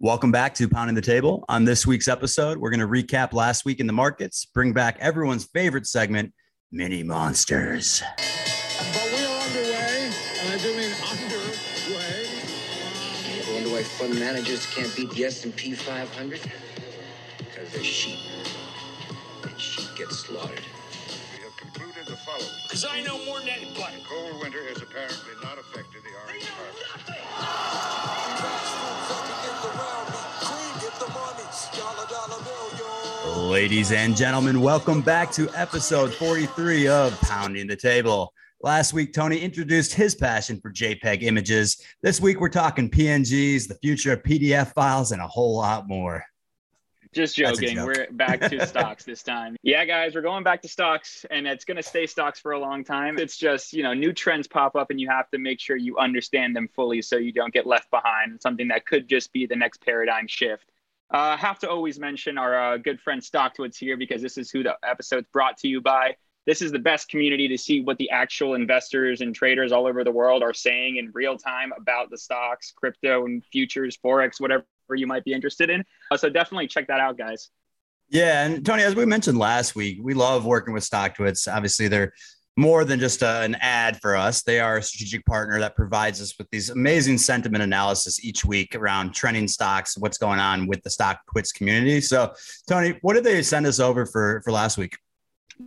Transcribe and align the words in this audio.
Welcome 0.00 0.30
back 0.30 0.54
to 0.54 0.68
Pounding 0.68 0.94
the 0.94 1.02
Table. 1.02 1.44
On 1.48 1.64
this 1.64 1.84
week's 1.84 2.06
episode, 2.06 2.56
we're 2.58 2.70
going 2.70 2.78
to 2.78 2.86
recap 2.86 3.32
last 3.32 3.64
week 3.64 3.80
in 3.80 3.88
the 3.88 3.92
markets, 3.92 4.44
bring 4.44 4.72
back 4.72 4.96
everyone's 5.00 5.46
favorite 5.46 5.88
segment, 5.88 6.32
Mini 6.70 7.02
Monsters. 7.02 8.00
But 8.16 9.10
we 9.12 9.24
are 9.24 9.40
underway, 9.40 10.12
and 10.38 10.54
I 10.54 10.58
do 10.62 10.76
mean 10.76 10.92
underway. 11.02 12.28
I 13.42 13.52
wonder 13.52 13.70
why 13.70 13.82
fund 13.82 14.14
managers 14.20 14.66
can't 14.66 14.94
beat 14.94 15.10
the 15.10 15.24
S&P 15.24 15.72
500? 15.72 16.42
Because 17.38 17.72
they're 17.72 17.82
sheep. 17.82 18.20
And 19.42 19.60
sheep 19.60 19.88
get 19.96 20.12
slaughtered. 20.12 20.62
We 21.34 21.42
have 21.42 21.56
concluded 21.56 22.06
the 22.06 22.16
following. 22.18 22.46
Because 22.62 22.86
I 22.88 23.02
know 23.02 23.18
more 23.24 23.40
than 23.40 23.48
anybody. 23.48 23.96
Cold 24.08 24.40
winter 24.40 24.62
has 24.68 24.80
apparently 24.80 25.34
not 25.42 25.58
affected 25.58 26.02
the 26.04 26.14
orange 26.24 26.46
harvest. 26.46 27.97
Ladies 33.48 33.92
and 33.92 34.14
gentlemen, 34.14 34.60
welcome 34.60 35.00
back 35.00 35.32
to 35.32 35.48
episode 35.54 36.12
43 36.12 36.86
of 36.86 37.18
Pounding 37.22 37.66
the 37.66 37.76
Table. 37.76 38.34
Last 38.60 38.92
week, 38.92 39.14
Tony 39.14 39.38
introduced 39.38 39.94
his 39.94 40.14
passion 40.14 40.60
for 40.60 40.70
JPEG 40.70 41.22
images. 41.22 41.82
This 42.02 42.20
week, 42.20 42.40
we're 42.42 42.50
talking 42.50 42.90
PNGs, 42.90 43.66
the 43.66 43.76
future 43.76 44.12
of 44.12 44.22
PDF 44.22 44.74
files, 44.74 45.12
and 45.12 45.22
a 45.22 45.26
whole 45.26 45.56
lot 45.56 45.88
more. 45.88 46.26
Just 47.12 47.36
joking. 47.36 47.76
joke. 47.76 47.86
We're 47.86 48.06
back 48.10 48.40
to 48.50 48.66
stocks 48.66 49.04
this 49.04 49.22
time. 49.22 49.56
Yeah, 49.62 49.86
guys, 49.86 50.14
we're 50.14 50.20
going 50.20 50.44
back 50.44 50.60
to 50.60 50.68
stocks 50.68 51.24
and 51.30 51.46
it's 51.46 51.64
going 51.64 51.78
to 51.78 51.82
stay 51.82 52.06
stocks 52.06 52.38
for 52.38 52.52
a 52.52 52.58
long 52.58 52.84
time. 52.84 53.18
It's 53.18 53.38
just, 53.38 53.72
you 53.72 53.82
know, 53.82 53.94
new 53.94 54.12
trends 54.12 54.46
pop 54.46 54.76
up 54.76 54.90
and 54.90 55.00
you 55.00 55.08
have 55.08 55.30
to 55.30 55.38
make 55.38 55.58
sure 55.58 55.78
you 55.78 55.96
understand 55.96 56.54
them 56.54 56.68
fully 56.68 57.00
so 57.00 57.16
you 57.16 57.32
don't 57.32 57.54
get 57.54 57.66
left 57.66 57.90
behind. 57.90 58.42
Something 58.42 58.68
that 58.68 58.84
could 58.84 59.08
just 59.08 59.32
be 59.32 59.46
the 59.46 59.56
next 59.56 59.82
paradigm 59.82 60.26
shift. 60.26 60.70
Uh, 61.10 61.36
have 61.36 61.58
to 61.58 61.70
always 61.70 61.98
mention 61.98 62.36
our 62.36 62.74
uh, 62.74 62.76
good 62.76 63.00
friend 63.00 63.22
Stocktwits 63.22 63.76
here 63.76 63.96
because 63.96 64.20
this 64.20 64.36
is 64.36 64.50
who 64.50 64.62
the 64.62 64.76
episode's 64.82 65.26
brought 65.32 65.56
to 65.58 65.68
you 65.68 65.80
by. 65.80 66.14
This 66.46 66.62
is 66.62 66.72
the 66.72 66.78
best 66.78 67.08
community 67.08 67.48
to 67.48 67.58
see 67.58 67.82
what 67.82 67.98
the 67.98 68.10
actual 68.10 68.54
investors 68.54 69.20
and 69.20 69.34
traders 69.34 69.72
all 69.72 69.86
over 69.86 70.04
the 70.04 70.10
world 70.10 70.42
are 70.42 70.54
saying 70.54 70.96
in 70.96 71.10
real 71.12 71.36
time 71.36 71.72
about 71.76 72.10
the 72.10 72.18
stocks, 72.18 72.72
crypto, 72.74 73.26
and 73.26 73.44
futures, 73.44 73.98
forex, 74.02 74.40
whatever 74.40 74.64
you 74.94 75.06
might 75.06 75.24
be 75.24 75.32
interested 75.32 75.70
in. 75.70 75.84
Uh, 76.10 76.16
so 76.16 76.28
definitely 76.28 76.66
check 76.66 76.86
that 76.86 77.00
out, 77.00 77.18
guys. 77.18 77.50
Yeah, 78.10 78.46
and 78.46 78.64
Tony, 78.64 78.82
as 78.82 78.94
we 78.94 79.04
mentioned 79.04 79.38
last 79.38 79.76
week, 79.76 79.98
we 80.00 80.14
love 80.14 80.46
working 80.46 80.72
with 80.72 80.88
Stocktwits. 80.88 81.52
Obviously, 81.52 81.88
they're 81.88 82.14
more 82.58 82.84
than 82.84 82.98
just 82.98 83.22
a, 83.22 83.42
an 83.42 83.56
ad 83.60 84.00
for 84.00 84.16
us. 84.16 84.42
They 84.42 84.58
are 84.58 84.78
a 84.78 84.82
strategic 84.82 85.24
partner 85.24 85.60
that 85.60 85.76
provides 85.76 86.20
us 86.20 86.36
with 86.36 86.50
these 86.50 86.70
amazing 86.70 87.16
sentiment 87.18 87.62
analysis 87.62 88.24
each 88.24 88.44
week 88.44 88.74
around 88.74 89.14
trending 89.14 89.46
stocks, 89.46 89.96
what's 89.96 90.18
going 90.18 90.40
on 90.40 90.66
with 90.66 90.82
the 90.82 90.90
Stocktwits 90.90 91.54
community. 91.54 92.00
So, 92.00 92.34
Tony, 92.68 92.98
what 93.02 93.14
did 93.14 93.22
they 93.22 93.42
send 93.42 93.64
us 93.64 93.78
over 93.78 94.04
for 94.04 94.42
for 94.44 94.50
last 94.50 94.76
week? 94.76 94.98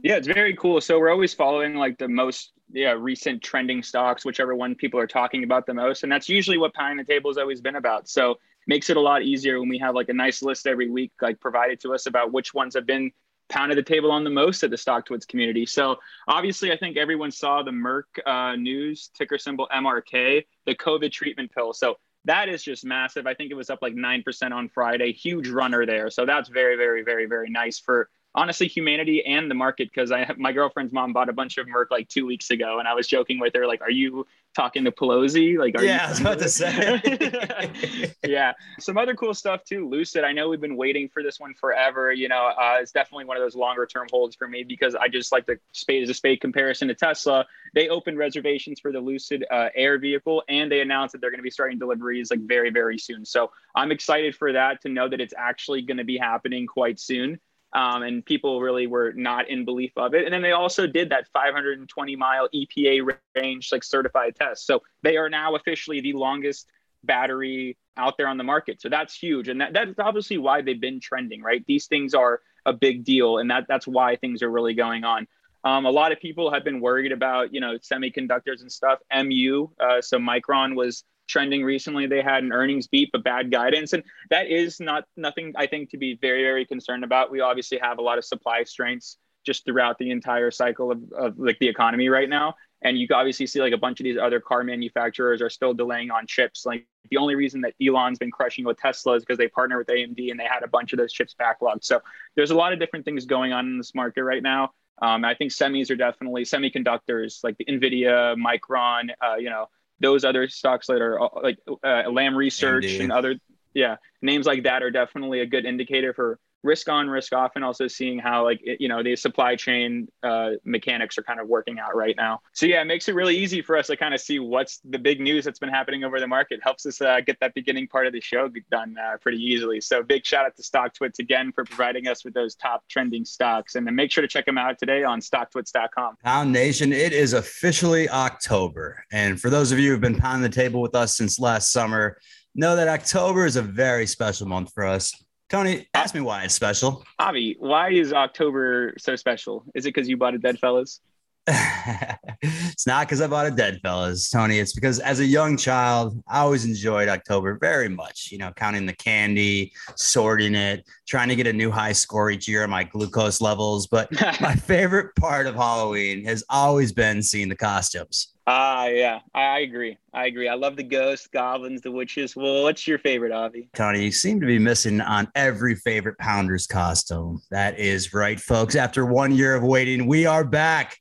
Yeah, 0.03 0.17
it's 0.17 0.27
very 0.27 0.53
cool. 0.57 0.81
So 0.81 0.99
we're 0.99 1.11
always 1.11 1.33
following 1.33 1.75
like 1.75 1.97
the 1.97 2.09
most 2.09 2.51
yeah 2.73 2.91
recent 2.91 3.41
trending 3.41 3.83
stocks, 3.83 4.25
whichever 4.25 4.53
one 4.53 4.75
people 4.75 4.99
are 4.99 5.07
talking 5.07 5.45
about 5.45 5.65
the 5.65 5.73
most, 5.73 6.03
and 6.03 6.11
that's 6.11 6.27
usually 6.27 6.57
what 6.57 6.73
Pounding 6.73 6.97
the 6.97 7.09
Table 7.09 7.29
has 7.29 7.37
always 7.37 7.61
been 7.61 7.77
about. 7.77 8.09
So 8.09 8.35
makes 8.67 8.89
it 8.89 8.97
a 8.97 9.01
lot 9.01 9.21
easier 9.21 9.61
when 9.61 9.69
we 9.69 9.77
have 9.77 9.95
like 9.95 10.09
a 10.09 10.13
nice 10.13 10.41
list 10.41 10.67
every 10.67 10.89
week, 10.89 11.13
like 11.21 11.39
provided 11.39 11.79
to 11.81 11.93
us 11.93 12.05
about 12.05 12.33
which 12.33 12.53
ones 12.53 12.75
have 12.75 12.85
been 12.85 13.13
pounded 13.51 13.77
the 13.77 13.83
table 13.83 14.11
on 14.11 14.23
the 14.23 14.29
most 14.29 14.63
at 14.63 14.71
the 14.71 14.77
Stocktwits 14.77 15.27
community. 15.27 15.65
So 15.65 15.97
obviously, 16.27 16.71
I 16.71 16.77
think 16.77 16.97
everyone 16.97 17.29
saw 17.29 17.61
the 17.61 17.71
Merck 17.71 18.03
uh, 18.25 18.55
news 18.55 19.11
ticker 19.13 19.37
symbol 19.37 19.67
MRK, 19.71 20.45
the 20.65 20.75
COVID 20.75 21.11
treatment 21.11 21.51
pill. 21.51 21.73
So 21.73 21.97
that 22.25 22.49
is 22.49 22.63
just 22.63 22.85
massive. 22.85 23.27
I 23.27 23.33
think 23.33 23.51
it 23.51 23.55
was 23.55 23.69
up 23.69 23.79
like 23.81 23.93
9% 23.93 24.51
on 24.51 24.69
Friday, 24.69 25.11
huge 25.11 25.49
runner 25.49 25.85
there. 25.85 26.09
So 26.09 26.25
that's 26.25 26.49
very, 26.49 26.77
very, 26.77 27.03
very, 27.03 27.25
very 27.25 27.49
nice 27.49 27.79
for 27.79 28.09
honestly 28.33 28.67
humanity 28.67 29.23
and 29.25 29.49
the 29.49 29.55
market 29.55 29.89
because 29.93 30.11
I 30.11 30.29
my 30.37 30.51
girlfriend's 30.51 30.93
mom 30.93 31.13
bought 31.13 31.29
a 31.29 31.33
bunch 31.33 31.57
of 31.57 31.67
Merck 31.67 31.91
like 31.91 32.07
two 32.07 32.25
weeks 32.25 32.49
ago, 32.51 32.79
and 32.79 32.87
I 32.87 32.93
was 32.93 33.07
joking 33.07 33.39
with 33.39 33.53
her 33.55 33.67
like, 33.67 33.81
"Are 33.81 33.91
you 33.91 34.25
talking 34.55 34.83
to 34.83 34.91
Pelosi? 34.91 35.57
Like, 35.57 35.75
are 35.75 35.83
Yeah, 35.83 36.01
you 36.01 36.05
I 36.05 36.09
was 36.09 36.21
about 36.21 36.39
to 36.39 36.49
say." 36.49 38.13
yeah, 38.25 38.53
some 38.79 38.97
other 38.97 39.15
cool 39.15 39.33
stuff 39.33 39.63
too. 39.63 39.87
Lucid. 39.87 40.23
I 40.23 40.31
know 40.31 40.49
we've 40.49 40.61
been 40.61 40.77
waiting 40.77 41.09
for 41.09 41.23
this 41.23 41.39
one 41.39 41.53
forever. 41.53 42.11
You 42.11 42.29
know, 42.29 42.51
uh, 42.57 42.77
it's 42.81 42.91
definitely 42.91 43.25
one 43.25 43.37
of 43.37 43.43
those 43.43 43.55
longer 43.55 43.85
term 43.85 44.07
holds 44.11 44.35
for 44.35 44.47
me 44.47 44.63
because 44.63 44.95
I 44.95 45.07
just 45.07 45.31
like 45.31 45.45
the 45.45 45.59
spade 45.73 46.03
is 46.03 46.09
a 46.09 46.13
spade 46.13 46.41
comparison 46.41 46.87
to 46.87 46.95
Tesla. 46.95 47.45
They 47.73 47.89
opened 47.89 48.17
reservations 48.17 48.79
for 48.79 48.91
the 48.91 48.99
Lucid 48.99 49.45
uh, 49.49 49.69
Air 49.75 49.97
vehicle, 49.97 50.43
and 50.49 50.71
they 50.71 50.81
announced 50.81 51.13
that 51.13 51.21
they're 51.21 51.31
going 51.31 51.39
to 51.39 51.43
be 51.43 51.51
starting 51.51 51.79
deliveries 51.79 52.31
like 52.31 52.41
very 52.41 52.69
very 52.69 52.97
soon. 52.97 53.25
So 53.25 53.51
I'm 53.75 53.91
excited 53.91 54.35
for 54.35 54.53
that 54.53 54.81
to 54.81 54.89
know 54.89 55.09
that 55.09 55.19
it's 55.21 55.33
actually 55.37 55.81
going 55.81 55.97
to 55.97 56.03
be 56.03 56.17
happening 56.17 56.67
quite 56.67 56.99
soon 56.99 57.39
um, 57.73 58.03
and 58.03 58.25
people 58.25 58.61
really 58.61 58.87
were 58.87 59.13
not 59.13 59.49
in 59.49 59.65
belief 59.65 59.91
of 59.97 60.13
it. 60.13 60.25
And 60.25 60.33
then 60.33 60.41
they 60.41 60.51
also 60.51 60.87
did 60.87 61.09
that 61.09 61.27
520 61.33 62.15
mile 62.15 62.49
EPA 62.53 63.17
range 63.35 63.71
like 63.71 63.83
certified 63.83 64.35
test. 64.35 64.65
So 64.65 64.81
they 65.03 65.17
are 65.17 65.29
now 65.29 65.55
officially 65.55 66.01
the 66.01 66.13
longest 66.13 66.67
battery 67.03 67.77
out 67.97 68.17
there 68.17 68.27
on 68.27 68.37
the 68.37 68.43
market. 68.43 68.81
So 68.81 68.89
that's 68.89 69.15
huge, 69.15 69.47
and 69.47 69.61
that, 69.61 69.73
that's 69.73 69.99
obviously 69.99 70.37
why 70.37 70.61
they've 70.61 70.79
been 70.79 70.99
trending, 70.99 71.41
right? 71.41 71.63
These 71.67 71.87
things 71.87 72.13
are 72.13 72.41
a 72.65 72.73
big 72.73 73.03
deal, 73.03 73.37
and 73.37 73.49
that 73.51 73.65
that's 73.67 73.87
why 73.87 74.15
things 74.15 74.41
are 74.43 74.51
really 74.51 74.73
going 74.73 75.03
on. 75.03 75.27
Um, 75.63 75.85
a 75.85 75.91
lot 75.91 76.11
of 76.11 76.19
people 76.19 76.51
have 76.51 76.63
been 76.63 76.79
worried 76.79 77.11
about, 77.11 77.53
you 77.53 77.61
know, 77.61 77.77
semiconductors 77.77 78.61
and 78.61 78.71
stuff. 78.71 78.99
MU, 79.13 79.69
uh, 79.79 80.01
so 80.01 80.17
Micron 80.17 80.75
was 80.75 81.03
trending 81.31 81.63
recently. 81.63 82.05
They 82.05 82.21
had 82.21 82.43
an 82.43 82.51
earnings 82.51 82.87
beat, 82.87 83.09
but 83.11 83.23
bad 83.23 83.51
guidance, 83.51 83.93
and 83.93 84.03
that 84.29 84.47
is 84.47 84.79
not 84.79 85.05
nothing 85.17 85.53
I 85.55 85.67
think 85.67 85.89
to 85.91 85.97
be 85.97 86.17
very 86.21 86.43
very 86.43 86.65
concerned 86.65 87.03
about. 87.03 87.31
We 87.31 87.39
obviously 87.41 87.79
have 87.81 87.97
a 87.97 88.01
lot 88.01 88.17
of 88.17 88.25
supply 88.25 88.63
strengths 88.63 89.17
just 89.45 89.65
throughout 89.65 89.97
the 89.97 90.11
entire 90.11 90.51
cycle 90.51 90.91
of, 90.91 90.99
of 91.13 91.39
like 91.39 91.57
the 91.59 91.67
economy 91.67 92.09
right 92.09 92.29
now. 92.29 92.55
And 92.83 92.97
you 92.97 93.07
obviously 93.11 93.45
see 93.45 93.59
like 93.59 93.73
a 93.73 93.77
bunch 93.77 93.99
of 93.99 94.03
these 94.03 94.17
other 94.17 94.39
car 94.39 94.63
manufacturers 94.63 95.41
are 95.41 95.49
still 95.49 95.73
delaying 95.73 96.09
on 96.09 96.25
chips. 96.25 96.65
Like 96.65 96.87
the 97.09 97.17
only 97.17 97.35
reason 97.35 97.61
that 97.61 97.73
Elon's 97.81 98.17
been 98.17 98.31
crushing 98.31 98.65
with 98.65 98.77
Tesla 98.77 99.13
is 99.13 99.23
because 99.23 99.37
they 99.37 99.47
partner 99.47 99.77
with 99.77 99.87
AMD 99.87 100.31
and 100.31 100.39
they 100.39 100.45
had 100.45 100.63
a 100.63 100.67
bunch 100.67 100.93
of 100.93 100.97
those 100.97 101.13
chips 101.13 101.35
backlogged. 101.39 101.83
So 101.83 102.01
there's 102.35 102.51
a 102.51 102.55
lot 102.55 102.73
of 102.73 102.79
different 102.79 103.05
things 103.05 103.25
going 103.25 103.53
on 103.53 103.67
in 103.67 103.77
this 103.77 103.93
market 103.93 104.23
right 104.23 104.41
now. 104.41 104.71
Um, 105.01 105.25
I 105.25 105.33
think 105.33 105.51
semis 105.51 105.89
are 105.89 105.95
definitely 105.95 106.43
semiconductors 106.43 107.43
like 107.43 107.57
the 107.57 107.65
Nvidia, 107.65 108.35
Micron, 108.35 109.09
uh, 109.21 109.35
you 109.35 109.49
know, 109.49 109.67
those 110.01 110.25
other 110.25 110.47
stocks 110.49 110.87
that 110.87 111.01
are 111.01 111.21
uh, 111.21 111.27
like 111.41 111.59
uh, 111.83 112.03
Lam 112.09 112.35
Research 112.35 112.85
AMD. 112.85 113.01
and 113.01 113.11
other 113.11 113.35
yeah 113.73 113.97
names 114.21 114.45
like 114.45 114.63
that 114.63 114.83
are 114.83 114.91
definitely 114.91 115.39
a 115.39 115.45
good 115.45 115.65
indicator 115.65 116.13
for 116.13 116.39
risk 116.63 116.89
on 116.89 117.09
risk 117.09 117.33
off 117.33 117.51
and 117.55 117.65
also 117.65 117.87
seeing 117.87 118.19
how 118.19 118.43
like 118.43 118.61
you 118.63 118.87
know 118.87 119.01
the 119.03 119.15
supply 119.15 119.55
chain 119.55 120.07
uh, 120.23 120.51
mechanics 120.63 121.17
are 121.17 121.23
kind 121.23 121.39
of 121.39 121.47
working 121.47 121.79
out 121.79 121.95
right 121.95 122.15
now. 122.15 122.41
So 122.53 122.65
yeah 122.65 122.81
it 122.81 122.85
makes 122.85 123.07
it 123.07 123.15
really 123.15 123.35
easy 123.35 123.61
for 123.61 123.77
us 123.77 123.87
to 123.87 123.97
kind 123.97 124.13
of 124.13 124.21
see 124.21 124.39
what's 124.39 124.79
the 124.89 124.99
big 124.99 125.19
news 125.19 125.45
that's 125.45 125.59
been 125.59 125.69
happening 125.69 126.03
over 126.03 126.19
the 126.19 126.27
market. 126.27 126.59
Helps 126.63 126.85
us 126.85 127.01
uh, 127.01 127.21
get 127.21 127.39
that 127.39 127.53
beginning 127.53 127.87
part 127.87 128.07
of 128.07 128.13
the 128.13 128.21
show 128.21 128.49
done 128.69 128.95
uh, 128.97 129.17
pretty 129.17 129.37
easily. 129.37 129.81
So 129.81 130.03
big 130.03 130.25
shout 130.25 130.45
out 130.45 130.55
to 130.55 130.61
stocktwits 130.61 131.19
again 131.19 131.51
for 131.51 131.63
providing 131.63 132.07
us 132.07 132.23
with 132.23 132.33
those 132.33 132.55
top 132.55 132.83
trending 132.87 133.25
stocks. 133.25 133.75
And 133.75 133.85
then 133.85 133.95
make 133.95 134.11
sure 134.11 134.21
to 134.21 134.27
check 134.27 134.45
them 134.45 134.57
out 134.57 134.77
today 134.77 135.03
on 135.03 135.19
stocktwits.com 135.19 136.17
Pound 136.23 136.51
Nation, 136.51 136.93
it 136.93 137.13
is 137.13 137.33
officially 137.33 138.09
October. 138.09 139.03
And 139.11 139.39
for 139.39 139.49
those 139.49 139.71
of 139.71 139.79
you 139.79 139.91
who've 139.91 140.01
been 140.01 140.17
pounding 140.17 140.43
the 140.43 140.55
table 140.55 140.81
with 140.81 140.95
us 140.95 141.17
since 141.17 141.39
last 141.39 141.71
summer, 141.71 142.17
know 142.55 142.75
that 142.75 142.87
October 142.87 143.45
is 143.45 143.55
a 143.55 143.61
very 143.61 144.05
special 144.05 144.47
month 144.47 144.71
for 144.73 144.85
us. 144.85 145.13
Tony, 145.51 145.85
ask 145.93 146.15
me 146.15 146.21
why 146.21 146.43
it's 146.43 146.53
special. 146.53 147.03
Avi, 147.19 147.57
why 147.59 147.91
is 147.91 148.13
October 148.13 148.93
so 148.97 149.17
special? 149.17 149.65
Is 149.75 149.85
it 149.85 149.89
because 149.93 150.07
you 150.07 150.15
bought 150.15 150.33
a 150.33 150.39
DeadFellaz? 150.39 151.01
it's 151.47 152.85
not 152.85 153.07
because 153.07 153.19
I 153.19 153.27
bought 153.27 153.47
a 153.47 153.51
DeadFellaz, 153.51 154.31
Tony. 154.31 154.59
It's 154.59 154.73
because 154.73 154.99
as 154.99 155.19
a 155.19 155.25
young 155.25 155.57
child, 155.57 156.21
I 156.27 156.39
always 156.39 156.65
enjoyed 156.65 157.09
October 157.09 157.57
very 157.59 157.89
much. 157.89 158.29
You 158.31 158.37
know, 158.37 158.51
counting 158.55 158.85
the 158.85 158.93
candy, 158.93 159.73
sorting 159.95 160.53
it, 160.53 160.87
trying 161.07 161.29
to 161.29 161.35
get 161.35 161.47
a 161.47 161.53
new 161.53 161.71
high 161.71 161.93
score 161.93 162.29
each 162.29 162.47
year 162.47 162.63
on 162.63 162.69
my 162.69 162.83
glucose 162.83 163.41
levels. 163.41 163.87
But 163.87 164.11
my 164.41 164.53
favorite 164.53 165.15
part 165.15 165.47
of 165.47 165.55
Halloween 165.55 166.23
has 166.25 166.43
always 166.49 166.91
been 166.91 167.23
seeing 167.23 167.49
the 167.49 167.55
costumes. 167.55 168.33
Ah, 168.45 168.87
yeah, 168.87 169.19
I, 169.33 169.41
I 169.41 169.59
agree. 169.59 169.97
I 170.13 170.25
agree. 170.25 170.47
I 170.47 170.55
love 170.55 170.75
the 170.75 170.83
ghosts, 170.83 171.27
goblins, 171.27 171.81
the 171.81 171.91
witches. 171.91 172.35
Well, 172.35 172.63
what's 172.63 172.87
your 172.87 172.99
favorite, 172.99 173.31
Avi? 173.31 173.69
Tony, 173.73 174.03
you 174.03 174.11
seem 174.11 174.39
to 174.41 174.47
be 174.47 174.59
missing 174.59 174.99
on 175.01 175.27
every 175.35 175.75
favorite 175.75 176.17
Pounders 176.17 176.67
costume. 176.67 177.41
That 177.49 177.79
is 177.79 178.13
right, 178.13 178.39
folks. 178.39 178.75
After 178.75 179.05
one 179.05 179.31
year 179.31 179.55
of 179.55 179.63
waiting, 179.63 180.05
we 180.05 180.25
are 180.25 180.43
back 180.43 180.97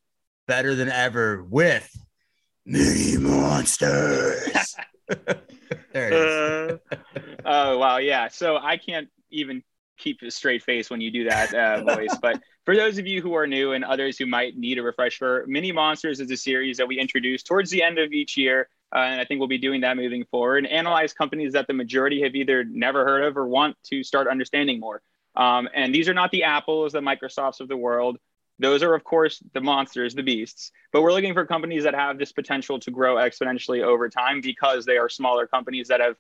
better 0.47 0.75
than 0.75 0.89
ever 0.89 1.43
with 1.45 1.91
Mini 2.67 3.17
Monsters. 3.19 4.75
there 5.09 6.09
it 6.09 6.13
is. 6.13 6.37
Uh, 6.37 6.77
oh 7.45 7.79
wow, 7.79 7.99
yeah. 7.99 8.29
So 8.29 8.57
I 8.57 8.77
can't 8.77 9.09
even 9.31 9.63
keep 9.99 10.23
a 10.23 10.31
straight 10.31 10.63
face 10.63 10.91
when 10.91 11.01
you 11.01 11.11
do 11.11 11.25
that 11.29 11.55
uh, 11.55 11.83
voice. 11.97 12.17
But 12.21 12.43
for 12.65 12.75
those 12.77 12.99
of 12.99 13.07
you 13.07 13.21
who 13.23 13.35
are 13.35 13.47
new 13.47 13.73
and 13.73 13.85
others 13.85 14.19
who 14.19 14.27
might 14.27 14.57
need 14.57 14.79
a 14.79 14.83
refresher, 14.83 15.45
Mini 15.47 15.73
Monsters 15.73 16.21
is 16.21 16.31
a 16.31 16.37
series 16.37 16.77
that 16.79 16.89
we 16.89 16.99
introduce 16.99 17.43
towards 17.43 17.71
the 17.71 17.83
end 17.83 17.99
of 17.99 18.13
each 18.13 18.37
year 18.37 18.69
Uh, 18.95 18.99
and 18.99 19.21
I 19.21 19.25
think 19.25 19.39
we'll 19.39 19.49
be 19.49 19.59
doing 19.59 19.83
that 19.83 19.97
moving 19.97 20.25
forward 20.31 20.65
and 20.65 20.67
analyze 20.67 21.13
companies 21.13 21.53
that 21.53 21.67
the 21.67 21.73
majority 21.75 22.23
have 22.23 22.35
either 22.35 22.65
never 22.65 23.05
heard 23.05 23.25
of 23.25 23.37
or 23.37 23.47
want 23.47 23.77
to 23.85 24.03
start 24.03 24.27
understanding 24.29 24.81
more. 24.81 25.01
Um, 25.37 25.69
and 25.75 25.95
these 25.95 26.09
are 26.09 26.15
not 26.15 26.31
the 26.33 26.43
Apples, 26.45 26.93
the 26.93 27.01
Microsofts 27.01 27.61
of 27.61 27.69
the 27.69 27.77
world. 27.77 28.19
Those 28.61 28.83
are, 28.83 28.95
of 28.95 29.05
course, 29.05 29.43
the 29.55 29.61
monsters, 29.61 30.15
the 30.15 30.23
beasts. 30.23 30.71
But 30.93 31.01
we're 31.01 31.13
looking 31.13 31.33
for 31.33 31.47
companies 31.47 31.85
that 31.85 31.95
have 31.95 32.19
this 32.19 32.31
potential 32.31 32.79
to 32.81 32.91
grow 32.91 33.17
exponentially 33.17 33.83
over 33.83 34.09
time 34.11 34.43
because 34.43 34.85
they 34.85 34.99
are 34.99 35.09
smaller 35.09 35.47
companies 35.47 35.89
that 35.89 36.01
have, 36.01 36.17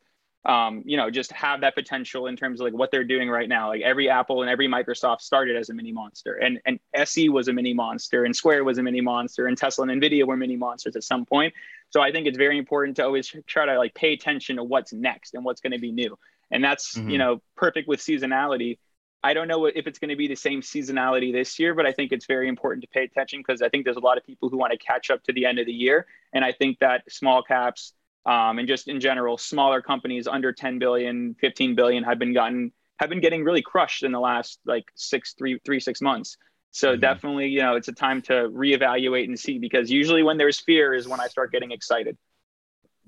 um, 0.46 0.82
you 0.86 0.96
know, 0.96 1.10
just 1.10 1.32
have 1.32 1.60
that 1.60 1.74
potential 1.74 2.28
in 2.28 2.36
terms 2.36 2.58
of 2.58 2.64
like 2.64 2.72
what 2.72 2.90
they're 2.90 3.04
doing 3.04 3.28
right 3.28 3.48
now. 3.48 3.68
Like 3.68 3.82
every 3.82 4.08
Apple 4.08 4.40
and 4.40 4.50
every 4.50 4.68
Microsoft 4.68 5.20
started 5.20 5.54
as 5.54 5.68
a 5.68 5.74
mini 5.74 5.92
monster, 5.92 6.32
and 6.32 6.58
and 6.64 6.80
SE 6.94 7.28
was 7.28 7.48
a 7.48 7.52
mini 7.52 7.74
monster, 7.74 8.24
and 8.24 8.34
Square 8.34 8.64
was 8.64 8.78
a 8.78 8.82
mini 8.82 9.02
monster, 9.02 9.46
and 9.46 9.58
Tesla 9.58 9.86
and 9.86 10.02
Nvidia 10.02 10.24
were 10.24 10.38
mini 10.38 10.56
monsters 10.56 10.96
at 10.96 11.04
some 11.04 11.26
point. 11.26 11.52
So 11.90 12.00
I 12.00 12.10
think 12.10 12.26
it's 12.26 12.38
very 12.38 12.56
important 12.56 12.96
to 12.96 13.04
always 13.04 13.30
try 13.46 13.66
to 13.66 13.76
like 13.76 13.92
pay 13.92 14.14
attention 14.14 14.56
to 14.56 14.64
what's 14.64 14.94
next 14.94 15.34
and 15.34 15.44
what's 15.44 15.60
going 15.60 15.72
to 15.72 15.78
be 15.78 15.92
new, 15.92 16.18
and 16.50 16.64
that's 16.64 16.96
mm-hmm. 16.96 17.10
you 17.10 17.18
know 17.18 17.42
perfect 17.54 17.86
with 17.86 18.00
seasonality 18.00 18.78
I 19.22 19.34
don't 19.34 19.48
know 19.48 19.66
if 19.66 19.86
it's 19.86 19.98
going 19.98 20.08
to 20.08 20.16
be 20.16 20.28
the 20.28 20.34
same 20.34 20.62
seasonality 20.62 21.32
this 21.32 21.58
year, 21.58 21.74
but 21.74 21.86
I 21.86 21.92
think 21.92 22.10
it's 22.10 22.26
very 22.26 22.48
important 22.48 22.82
to 22.82 22.88
pay 22.88 23.04
attention 23.04 23.40
because 23.40 23.60
I 23.60 23.68
think 23.68 23.84
there's 23.84 23.98
a 23.98 24.00
lot 24.00 24.16
of 24.16 24.24
people 24.24 24.48
who 24.48 24.56
want 24.56 24.72
to 24.72 24.78
catch 24.78 25.10
up 25.10 25.22
to 25.24 25.32
the 25.32 25.44
end 25.44 25.58
of 25.58 25.66
the 25.66 25.72
year. 25.72 26.06
And 26.32 26.44
I 26.44 26.52
think 26.52 26.78
that 26.78 27.02
small 27.10 27.42
caps 27.42 27.92
um, 28.26 28.58
and 28.58 28.68
just 28.68 28.88
in 28.88 29.00
general, 29.00 29.38
smaller 29.38 29.80
companies 29.80 30.26
under 30.26 30.52
10 30.52 30.78
billion, 30.78 31.34
15 31.40 31.74
billion 31.74 32.04
have 32.04 32.18
been 32.18 32.32
gotten 32.32 32.72
have 32.98 33.08
been 33.08 33.20
getting 33.20 33.42
really 33.44 33.62
crushed 33.62 34.02
in 34.02 34.12
the 34.12 34.20
last 34.20 34.60
like 34.66 34.84
six, 34.94 35.32
three, 35.32 35.58
three, 35.64 35.80
six 35.80 36.02
months. 36.02 36.36
So 36.70 36.92
mm-hmm. 36.92 37.00
definitely, 37.00 37.48
you 37.48 37.60
know, 37.60 37.76
it's 37.76 37.88
a 37.88 37.92
time 37.92 38.20
to 38.22 38.32
reevaluate 38.32 39.24
and 39.24 39.38
see 39.40 39.58
because 39.58 39.90
usually 39.90 40.22
when 40.22 40.36
there's 40.36 40.60
fear 40.60 40.92
is 40.92 41.08
when 41.08 41.18
I 41.18 41.28
start 41.28 41.50
getting 41.50 41.70
excited. 41.70 42.18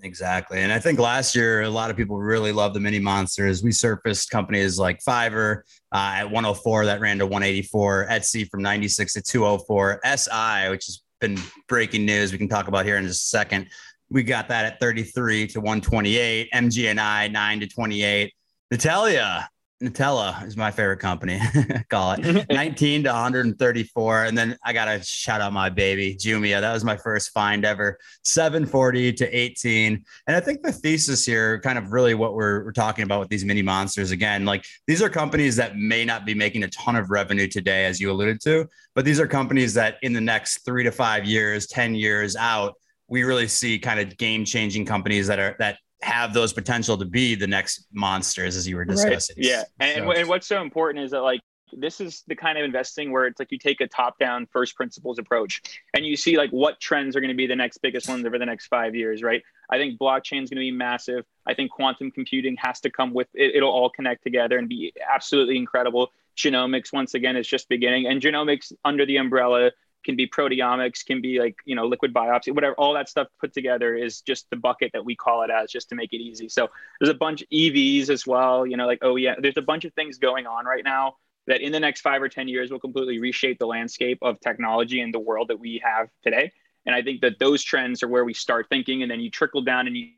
Exactly. 0.04 0.58
And 0.58 0.72
I 0.72 0.80
think 0.80 0.98
last 0.98 1.34
year, 1.34 1.62
a 1.62 1.70
lot 1.70 1.88
of 1.88 1.96
people 1.96 2.18
really 2.18 2.50
loved 2.50 2.74
the 2.74 2.80
mini 2.80 2.98
monsters. 2.98 3.62
We 3.62 3.70
surfaced 3.70 4.30
companies 4.30 4.76
like 4.76 4.98
Fiverr 4.98 5.62
uh, 5.92 6.14
at 6.16 6.24
104 6.24 6.86
that 6.86 7.00
ran 7.00 7.18
to 7.18 7.26
184, 7.26 8.08
Etsy 8.10 8.48
from 8.50 8.62
96 8.62 9.12
to 9.12 9.22
204, 9.22 10.00
SI, 10.04 10.70
which 10.70 10.86
has 10.86 11.02
been 11.20 11.38
breaking 11.68 12.04
news. 12.04 12.32
We 12.32 12.38
can 12.38 12.48
talk 12.48 12.66
about 12.66 12.84
here 12.84 12.96
in 12.96 13.06
just 13.06 13.22
a 13.22 13.28
second. 13.28 13.68
We 14.10 14.24
got 14.24 14.48
that 14.48 14.64
at 14.64 14.80
33 14.80 15.46
to 15.48 15.60
128, 15.60 16.50
MGNI 16.52 17.30
9 17.30 17.60
to 17.60 17.68
28. 17.68 18.32
Natalia 18.72 19.48
Nutella 19.82 20.46
is 20.46 20.56
my 20.56 20.70
favorite 20.70 21.00
company. 21.00 21.40
Call 21.90 22.12
it 22.12 22.46
19 22.50 23.02
to 23.04 23.10
134. 23.10 24.24
And 24.24 24.38
then 24.38 24.56
I 24.64 24.72
got 24.72 24.84
to 24.84 25.02
shout 25.02 25.40
out 25.40 25.52
my 25.52 25.68
baby, 25.68 26.14
Jumia. 26.14 26.60
That 26.60 26.72
was 26.72 26.84
my 26.84 26.96
first 26.96 27.30
find 27.30 27.64
ever, 27.64 27.98
740 28.24 29.12
to 29.14 29.36
18. 29.36 30.04
And 30.26 30.36
I 30.36 30.40
think 30.40 30.62
the 30.62 30.72
thesis 30.72 31.26
here, 31.26 31.60
kind 31.60 31.78
of 31.78 31.92
really 31.92 32.14
what 32.14 32.34
we're, 32.34 32.64
we're 32.64 32.72
talking 32.72 33.02
about 33.02 33.20
with 33.20 33.28
these 33.28 33.44
mini 33.44 33.62
monsters 33.62 34.12
again, 34.12 34.44
like 34.44 34.64
these 34.86 35.02
are 35.02 35.08
companies 35.08 35.56
that 35.56 35.76
may 35.76 36.04
not 36.04 36.24
be 36.24 36.34
making 36.34 36.62
a 36.62 36.68
ton 36.68 36.94
of 36.94 37.10
revenue 37.10 37.48
today, 37.48 37.84
as 37.86 38.00
you 38.00 38.10
alluded 38.10 38.40
to, 38.42 38.68
but 38.94 39.04
these 39.04 39.18
are 39.18 39.26
companies 39.26 39.74
that 39.74 39.96
in 40.02 40.12
the 40.12 40.20
next 40.20 40.64
three 40.64 40.84
to 40.84 40.92
five 40.92 41.24
years, 41.24 41.66
10 41.66 41.96
years 41.96 42.36
out, 42.36 42.74
we 43.08 43.24
really 43.24 43.48
see 43.48 43.78
kind 43.78 44.00
of 44.00 44.16
game 44.16 44.44
changing 44.44 44.86
companies 44.86 45.26
that 45.26 45.38
are 45.38 45.54
that 45.58 45.76
have 46.02 46.34
those 46.34 46.52
potential 46.52 46.96
to 46.98 47.04
be 47.04 47.34
the 47.34 47.46
next 47.46 47.86
monsters 47.92 48.56
as 48.56 48.66
you 48.66 48.76
were 48.76 48.84
discussing. 48.84 49.36
Right. 49.38 49.46
Yeah. 49.46 49.62
And, 49.80 50.04
so. 50.04 50.12
and 50.12 50.28
what's 50.28 50.46
so 50.46 50.60
important 50.60 51.04
is 51.04 51.12
that 51.12 51.22
like 51.22 51.40
this 51.72 52.00
is 52.00 52.22
the 52.26 52.34
kind 52.34 52.58
of 52.58 52.64
investing 52.64 53.12
where 53.12 53.26
it's 53.26 53.38
like 53.38 53.50
you 53.50 53.58
take 53.58 53.80
a 53.80 53.86
top 53.86 54.18
down 54.18 54.46
first 54.52 54.76
principles 54.76 55.18
approach 55.18 55.62
and 55.94 56.04
you 56.04 56.16
see 56.16 56.36
like 56.36 56.50
what 56.50 56.80
trends 56.80 57.16
are 57.16 57.20
going 57.20 57.30
to 57.30 57.36
be 57.36 57.46
the 57.46 57.56
next 57.56 57.78
biggest 57.78 58.08
ones 58.08 58.26
over 58.26 58.38
the 58.38 58.46
next 58.46 58.66
five 58.66 58.94
years, 58.94 59.22
right? 59.22 59.42
I 59.70 59.78
think 59.78 59.98
blockchain 59.98 60.42
is 60.42 60.50
going 60.50 60.58
to 60.58 60.70
be 60.70 60.70
massive. 60.70 61.24
I 61.46 61.54
think 61.54 61.70
quantum 61.70 62.10
computing 62.10 62.56
has 62.58 62.80
to 62.80 62.90
come 62.90 63.14
with 63.14 63.28
it. 63.34 63.54
It'll 63.54 63.72
all 63.72 63.90
connect 63.90 64.22
together 64.22 64.58
and 64.58 64.68
be 64.68 64.92
absolutely 65.10 65.56
incredible. 65.56 66.12
Genomics, 66.36 66.92
once 66.92 67.14
again, 67.14 67.36
is 67.36 67.46
just 67.46 67.68
beginning. 67.68 68.06
And 68.06 68.20
genomics 68.20 68.72
under 68.84 69.06
the 69.06 69.16
umbrella 69.16 69.70
can 70.04 70.16
be 70.16 70.26
proteomics, 70.26 71.04
can 71.04 71.20
be 71.20 71.38
like, 71.38 71.56
you 71.64 71.74
know, 71.74 71.86
liquid 71.86 72.12
biopsy, 72.12 72.54
whatever, 72.54 72.74
all 72.74 72.94
that 72.94 73.08
stuff 73.08 73.28
put 73.40 73.52
together 73.52 73.94
is 73.94 74.20
just 74.20 74.48
the 74.50 74.56
bucket 74.56 74.90
that 74.92 75.04
we 75.04 75.14
call 75.14 75.42
it 75.42 75.50
as 75.50 75.70
just 75.70 75.88
to 75.88 75.94
make 75.94 76.12
it 76.12 76.20
easy. 76.20 76.48
So 76.48 76.68
there's 77.00 77.10
a 77.10 77.14
bunch 77.14 77.42
of 77.42 77.48
EVs 77.48 78.08
as 78.08 78.26
well, 78.26 78.66
you 78.66 78.76
know, 78.76 78.86
like, 78.86 79.00
oh 79.02 79.16
yeah, 79.16 79.34
there's 79.38 79.56
a 79.56 79.62
bunch 79.62 79.84
of 79.84 79.92
things 79.94 80.18
going 80.18 80.46
on 80.46 80.64
right 80.64 80.84
now 80.84 81.16
that 81.46 81.60
in 81.60 81.72
the 81.72 81.80
next 81.80 82.00
five 82.00 82.22
or 82.22 82.28
10 82.28 82.48
years 82.48 82.70
will 82.70 82.80
completely 82.80 83.18
reshape 83.18 83.58
the 83.58 83.66
landscape 83.66 84.18
of 84.22 84.38
technology 84.40 85.00
and 85.00 85.12
the 85.12 85.20
world 85.20 85.48
that 85.48 85.58
we 85.58 85.80
have 85.84 86.08
today. 86.22 86.52
And 86.86 86.94
I 86.94 87.02
think 87.02 87.20
that 87.20 87.38
those 87.38 87.62
trends 87.62 88.02
are 88.02 88.08
where 88.08 88.24
we 88.24 88.34
start 88.34 88.66
thinking 88.68 89.02
and 89.02 89.10
then 89.10 89.20
you 89.20 89.30
trickle 89.30 89.62
down 89.62 89.86
and 89.86 89.96
you 89.96 90.08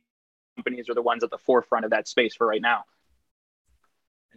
companies 0.56 0.88
are 0.88 0.94
the 0.94 1.02
ones 1.02 1.24
at 1.24 1.30
the 1.30 1.38
forefront 1.38 1.84
of 1.84 1.90
that 1.90 2.08
space 2.08 2.34
for 2.36 2.46
right 2.46 2.62
now. 2.62 2.84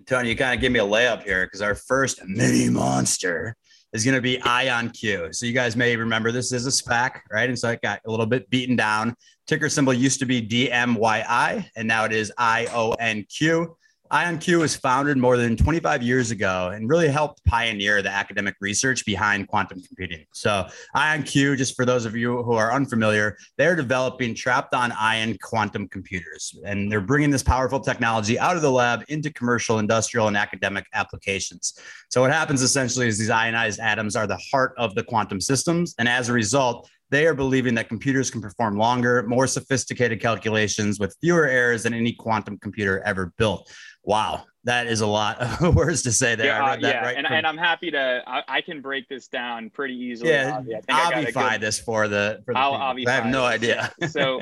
Tony, 0.05 0.29
you 0.29 0.35
kind 0.35 0.53
of 0.53 0.61
give 0.61 0.71
me 0.71 0.79
a 0.79 0.85
layup 0.85 1.23
here 1.23 1.45
because 1.45 1.61
our 1.61 1.75
first 1.75 2.23
mini 2.25 2.69
monster 2.69 3.55
is 3.93 4.03
going 4.03 4.15
to 4.15 4.21
be 4.21 4.37
IonQ. 4.37 5.33
So 5.33 5.45
you 5.45 5.53
guys 5.53 5.75
may 5.75 5.95
remember 5.95 6.31
this 6.31 6.51
is 6.51 6.67
a 6.67 6.69
SPAC, 6.69 7.21
right? 7.31 7.49
And 7.49 7.57
so 7.57 7.69
it 7.69 7.81
got 7.81 8.01
a 8.05 8.11
little 8.11 8.25
bit 8.25 8.49
beaten 8.49 8.75
down. 8.75 9.15
Ticker 9.47 9.69
symbol 9.69 9.93
used 9.93 10.19
to 10.19 10.25
be 10.25 10.41
DMYI, 10.45 11.69
and 11.75 11.87
now 11.87 12.05
it 12.05 12.11
is 12.11 12.31
IONQ. 12.37 13.75
IonQ 14.11 14.59
was 14.59 14.75
founded 14.75 15.17
more 15.17 15.37
than 15.37 15.57
25 15.57 16.01
years 16.01 16.31
ago 16.31 16.71
and 16.73 16.89
really 16.89 17.07
helped 17.07 17.43
pioneer 17.45 18.01
the 18.01 18.09
academic 18.09 18.55
research 18.61 19.05
behind 19.05 19.47
quantum 19.47 19.81
computing. 19.81 20.25
So, 20.33 20.67
IonQ, 20.95 21.57
just 21.57 21.75
for 21.75 21.85
those 21.85 22.05
of 22.05 22.15
you 22.15 22.43
who 22.43 22.53
are 22.53 22.71
unfamiliar, 22.71 23.37
they're 23.57 23.75
developing 23.75 24.33
trapped 24.33 24.73
on 24.73 24.91
ion 24.93 25.37
quantum 25.41 25.87
computers. 25.87 26.57
And 26.65 26.91
they're 26.91 27.01
bringing 27.01 27.31
this 27.31 27.43
powerful 27.43 27.79
technology 27.79 28.39
out 28.39 28.55
of 28.55 28.61
the 28.61 28.71
lab 28.71 29.03
into 29.09 29.31
commercial, 29.31 29.79
industrial, 29.79 30.27
and 30.27 30.37
academic 30.37 30.85
applications. 30.93 31.79
So, 32.09 32.21
what 32.21 32.31
happens 32.31 32.61
essentially 32.61 33.07
is 33.07 33.17
these 33.17 33.29
ionized 33.29 33.79
atoms 33.79 34.15
are 34.15 34.27
the 34.27 34.39
heart 34.51 34.73
of 34.77 34.95
the 34.95 35.03
quantum 35.03 35.41
systems. 35.41 35.95
And 35.99 36.07
as 36.07 36.29
a 36.29 36.33
result, 36.33 36.89
they 37.09 37.25
are 37.25 37.33
believing 37.33 37.73
that 37.75 37.87
computers 37.87 38.29
can 38.29 38.41
perform 38.41 38.77
longer, 38.77 39.23
more 39.23 39.47
sophisticated 39.47 40.21
calculations 40.21 40.99
with 40.99 41.15
fewer 41.21 41.47
errors 41.47 41.83
than 41.83 41.93
any 41.93 42.11
quantum 42.13 42.57
computer 42.57 43.01
ever 43.05 43.33
built. 43.37 43.71
Wow, 44.07 44.45
that 44.63 44.87
is 44.87 45.01
a 45.01 45.05
lot 45.05 45.37
of 45.61 45.75
words 45.75 46.01
to 46.03 46.13
say 46.13 46.35
there. 46.35 46.47
Yeah, 46.47 46.65
uh, 46.65 46.77
yeah. 46.79 47.03
Right 47.03 47.17
and, 47.17 47.27
from... 47.27 47.35
and, 47.35 47.45
I'm 47.45 47.57
happy 47.57 47.91
to. 47.91 48.23
I, 48.25 48.41
I, 48.47 48.61
can 48.61 48.79
break 48.81 49.09
this 49.09 49.27
down 49.27 49.69
pretty 49.69 49.95
easily. 49.95 50.31
Yeah, 50.31 50.61
I 50.89 51.09
will 51.09 51.25
obify 51.25 51.51
good... 51.51 51.61
this 51.61 51.77
for 51.77 52.07
the. 52.07 52.41
For 52.45 52.53
the 52.53 52.59
I'll 52.59 52.75
I 52.75 53.11
have 53.11 53.25
no 53.25 53.43
idea. 53.43 53.91
so, 54.09 54.39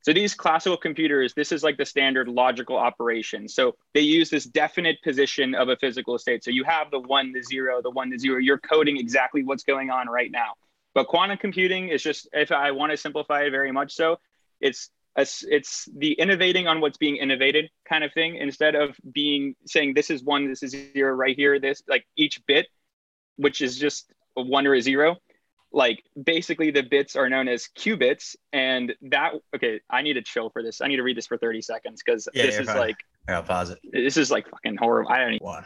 so 0.00 0.12
these 0.12 0.36
classical 0.36 0.76
computers, 0.76 1.34
this 1.34 1.50
is 1.50 1.64
like 1.64 1.76
the 1.76 1.84
standard 1.84 2.28
logical 2.28 2.76
operation. 2.76 3.48
So 3.48 3.74
they 3.94 4.00
use 4.00 4.30
this 4.30 4.44
definite 4.44 5.02
position 5.02 5.56
of 5.56 5.68
a 5.68 5.76
physical 5.76 6.16
state. 6.16 6.44
So 6.44 6.52
you 6.52 6.62
have 6.62 6.92
the 6.92 7.00
one, 7.00 7.32
the 7.32 7.42
zero, 7.42 7.82
the 7.82 7.90
one, 7.90 8.10
the 8.10 8.18
zero. 8.18 8.38
You're 8.38 8.58
coding 8.58 8.96
exactly 8.96 9.42
what's 9.42 9.64
going 9.64 9.90
on 9.90 10.08
right 10.08 10.30
now. 10.30 10.52
But 10.94 11.08
quantum 11.08 11.36
computing 11.36 11.88
is 11.88 12.00
just, 12.00 12.28
if 12.32 12.52
I 12.52 12.70
want 12.70 12.92
to 12.92 12.96
simplify 12.96 13.42
it 13.42 13.50
very 13.50 13.72
much 13.72 13.92
so, 13.92 14.20
it's 14.60 14.90
it's 15.16 15.88
the 15.96 16.12
innovating 16.12 16.66
on 16.66 16.80
what's 16.80 16.98
being 16.98 17.16
innovated 17.16 17.70
kind 17.88 18.04
of 18.04 18.12
thing 18.12 18.36
instead 18.36 18.74
of 18.74 18.96
being 19.12 19.54
saying 19.66 19.94
this 19.94 20.10
is 20.10 20.22
one 20.22 20.48
this 20.48 20.62
is 20.62 20.70
zero 20.70 21.12
right 21.12 21.36
here 21.36 21.58
this 21.60 21.82
like 21.88 22.04
each 22.16 22.40
bit 22.46 22.66
which 23.36 23.60
is 23.60 23.78
just 23.78 24.12
a 24.36 24.42
one 24.42 24.66
or 24.66 24.74
a 24.74 24.80
zero 24.80 25.16
like 25.72 26.02
basically 26.20 26.70
the 26.70 26.82
bits 26.82 27.16
are 27.16 27.28
known 27.28 27.48
as 27.48 27.68
qubits 27.78 28.36
and 28.52 28.94
that 29.02 29.32
okay 29.54 29.80
i 29.90 30.02
need 30.02 30.14
to 30.14 30.22
chill 30.22 30.50
for 30.50 30.62
this 30.62 30.80
i 30.80 30.88
need 30.88 30.96
to 30.96 31.02
read 31.02 31.16
this 31.16 31.26
for 31.26 31.38
30 31.38 31.62
seconds 31.62 32.02
because 32.04 32.28
yeah, 32.34 32.46
this 32.46 32.58
is 32.58 32.66
fine. 32.66 32.76
like 32.76 32.96
I'll 33.28 33.42
pause 33.42 33.70
it 33.70 33.78
this 33.92 34.16
is 34.16 34.30
like 34.30 34.48
fucking 34.48 34.76
horrible 34.76 35.10
i 35.10 35.18
don't 35.18 35.34
even 35.34 35.64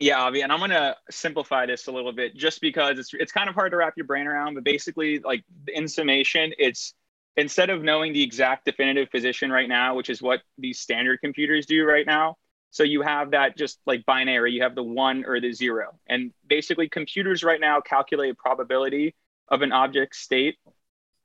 yeah, 0.00 0.20
Avi, 0.22 0.40
and 0.40 0.52
I'm 0.52 0.58
gonna 0.58 0.96
simplify 1.08 1.66
this 1.66 1.86
a 1.86 1.92
little 1.92 2.12
bit 2.12 2.34
just 2.34 2.60
because 2.60 2.98
it's 2.98 3.14
it's 3.14 3.30
kind 3.30 3.48
of 3.48 3.54
hard 3.54 3.70
to 3.70 3.76
wrap 3.76 3.94
your 3.96 4.06
brain 4.06 4.26
around. 4.26 4.54
But 4.54 4.64
basically, 4.64 5.20
like 5.20 5.44
in 5.68 5.86
summation, 5.86 6.52
it's 6.58 6.94
instead 7.36 7.70
of 7.70 7.82
knowing 7.82 8.12
the 8.12 8.22
exact 8.22 8.64
definitive 8.64 9.10
position 9.10 9.50
right 9.50 9.68
now, 9.68 9.94
which 9.94 10.10
is 10.10 10.22
what 10.22 10.40
these 10.58 10.78
standard 10.78 11.20
computers 11.20 11.66
do 11.66 11.84
right 11.84 12.06
now. 12.06 12.36
So 12.70 12.82
you 12.82 13.02
have 13.02 13.30
that 13.32 13.56
just 13.56 13.78
like 13.86 14.04
binary, 14.04 14.52
you 14.52 14.62
have 14.62 14.74
the 14.74 14.82
one 14.82 15.24
or 15.24 15.40
the 15.40 15.52
zero. 15.52 15.98
And 16.08 16.32
basically, 16.48 16.88
computers 16.88 17.44
right 17.44 17.60
now 17.60 17.80
calculate 17.80 18.36
probability 18.36 19.14
of 19.48 19.62
an 19.62 19.72
object 19.72 20.16
state 20.16 20.56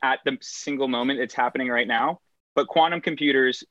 at 0.03 0.19
the 0.25 0.37
single 0.41 0.87
moment 0.87 1.19
it's 1.19 1.33
happening 1.33 1.69
right 1.69 1.87
now. 1.87 2.19
But 2.55 2.67
quantum 2.67 3.01
computers, 3.01 3.63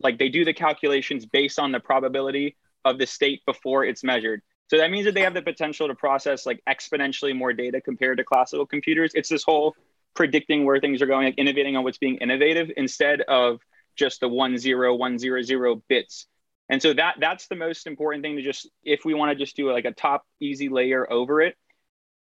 like 0.00 0.18
they 0.18 0.28
do 0.28 0.44
the 0.44 0.52
calculations 0.52 1.26
based 1.26 1.58
on 1.58 1.72
the 1.72 1.80
probability 1.80 2.56
of 2.84 2.98
the 2.98 3.06
state 3.06 3.42
before 3.46 3.84
it's 3.84 4.04
measured. 4.04 4.42
So 4.68 4.78
that 4.78 4.90
means 4.90 5.04
that 5.06 5.14
they 5.14 5.22
have 5.22 5.34
the 5.34 5.42
potential 5.42 5.88
to 5.88 5.94
process 5.94 6.46
like 6.46 6.62
exponentially 6.68 7.36
more 7.36 7.52
data 7.52 7.80
compared 7.80 8.18
to 8.18 8.24
classical 8.24 8.66
computers. 8.66 9.12
It's 9.14 9.28
this 9.28 9.44
whole 9.44 9.74
predicting 10.14 10.64
where 10.64 10.80
things 10.80 11.02
are 11.02 11.06
going, 11.06 11.26
like 11.26 11.38
innovating 11.38 11.76
on 11.76 11.84
what's 11.84 11.98
being 11.98 12.16
innovative 12.16 12.70
instead 12.76 13.20
of 13.22 13.60
just 13.96 14.20
the 14.20 14.28
one 14.28 14.58
zero 14.58 14.94
one 14.94 15.18
zero 15.18 15.42
zero 15.42 15.82
bits. 15.88 16.26
And 16.68 16.80
so 16.80 16.92
that 16.94 17.16
that's 17.20 17.46
the 17.48 17.56
most 17.56 17.86
important 17.86 18.24
thing 18.24 18.36
to 18.36 18.42
just 18.42 18.68
if 18.82 19.04
we 19.04 19.14
want 19.14 19.30
to 19.30 19.36
just 19.36 19.56
do 19.56 19.70
like 19.72 19.84
a 19.84 19.92
top 19.92 20.24
easy 20.40 20.68
layer 20.68 21.10
over 21.12 21.40
it. 21.42 21.56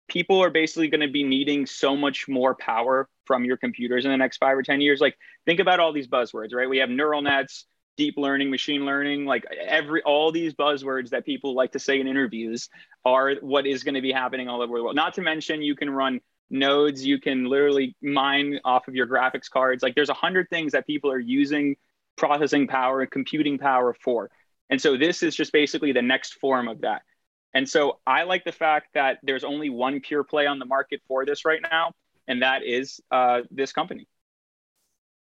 people 0.08 0.42
are 0.42 0.50
basically 0.50 0.88
going 0.88 1.00
to 1.00 1.08
be 1.08 1.22
needing 1.24 1.66
so 1.66 1.96
much 1.96 2.28
more 2.28 2.54
power 2.54 3.08
from 3.26 3.44
your 3.44 3.56
computers 3.56 4.04
in 4.04 4.10
the 4.10 4.16
next 4.16 4.38
five 4.38 4.56
or 4.56 4.62
10 4.62 4.80
years. 4.80 5.00
Like, 5.00 5.16
think 5.46 5.60
about 5.60 5.80
all 5.80 5.92
these 5.92 6.08
buzzwords, 6.08 6.52
right? 6.54 6.68
We 6.68 6.78
have 6.78 6.90
neural 6.90 7.22
nets, 7.22 7.64
deep 7.96 8.14
learning, 8.16 8.50
machine 8.50 8.84
learning, 8.84 9.24
like 9.26 9.44
every, 9.66 10.02
all 10.02 10.32
these 10.32 10.54
buzzwords 10.54 11.10
that 11.10 11.24
people 11.24 11.54
like 11.54 11.72
to 11.72 11.78
say 11.78 12.00
in 12.00 12.06
interviews 12.06 12.68
are 13.04 13.34
what 13.40 13.66
is 13.66 13.84
going 13.84 13.94
to 13.94 14.00
be 14.02 14.12
happening 14.12 14.48
all 14.48 14.60
over 14.62 14.76
the 14.76 14.82
world. 14.82 14.96
Not 14.96 15.14
to 15.14 15.22
mention, 15.22 15.62
you 15.62 15.76
can 15.76 15.88
run 15.90 16.20
nodes, 16.52 17.04
you 17.04 17.18
can 17.18 17.46
literally 17.46 17.96
mine 18.02 18.60
off 18.64 18.86
of 18.86 18.94
your 18.94 19.06
graphics 19.06 19.50
cards. 19.50 19.82
Like, 19.82 19.94
there's 19.94 20.10
a 20.10 20.14
hundred 20.14 20.48
things 20.50 20.72
that 20.72 20.86
people 20.86 21.10
are 21.10 21.18
using 21.18 21.76
processing 22.16 22.68
power 22.68 23.00
and 23.00 23.10
computing 23.10 23.58
power 23.58 23.94
for. 23.94 24.30
And 24.70 24.80
so, 24.80 24.96
this 24.96 25.22
is 25.22 25.34
just 25.34 25.52
basically 25.52 25.92
the 25.92 26.02
next 26.02 26.34
form 26.34 26.68
of 26.68 26.82
that. 26.82 27.02
And 27.54 27.68
so 27.68 28.00
I 28.06 28.22
like 28.22 28.44
the 28.44 28.52
fact 28.52 28.88
that 28.94 29.18
there's 29.22 29.44
only 29.44 29.70
one 29.70 30.00
pure 30.00 30.24
play 30.24 30.46
on 30.46 30.58
the 30.58 30.64
market 30.64 31.02
for 31.06 31.26
this 31.26 31.44
right 31.44 31.60
now, 31.70 31.92
and 32.26 32.42
that 32.42 32.62
is 32.62 33.00
uh, 33.10 33.40
this 33.50 33.72
company. 33.72 34.08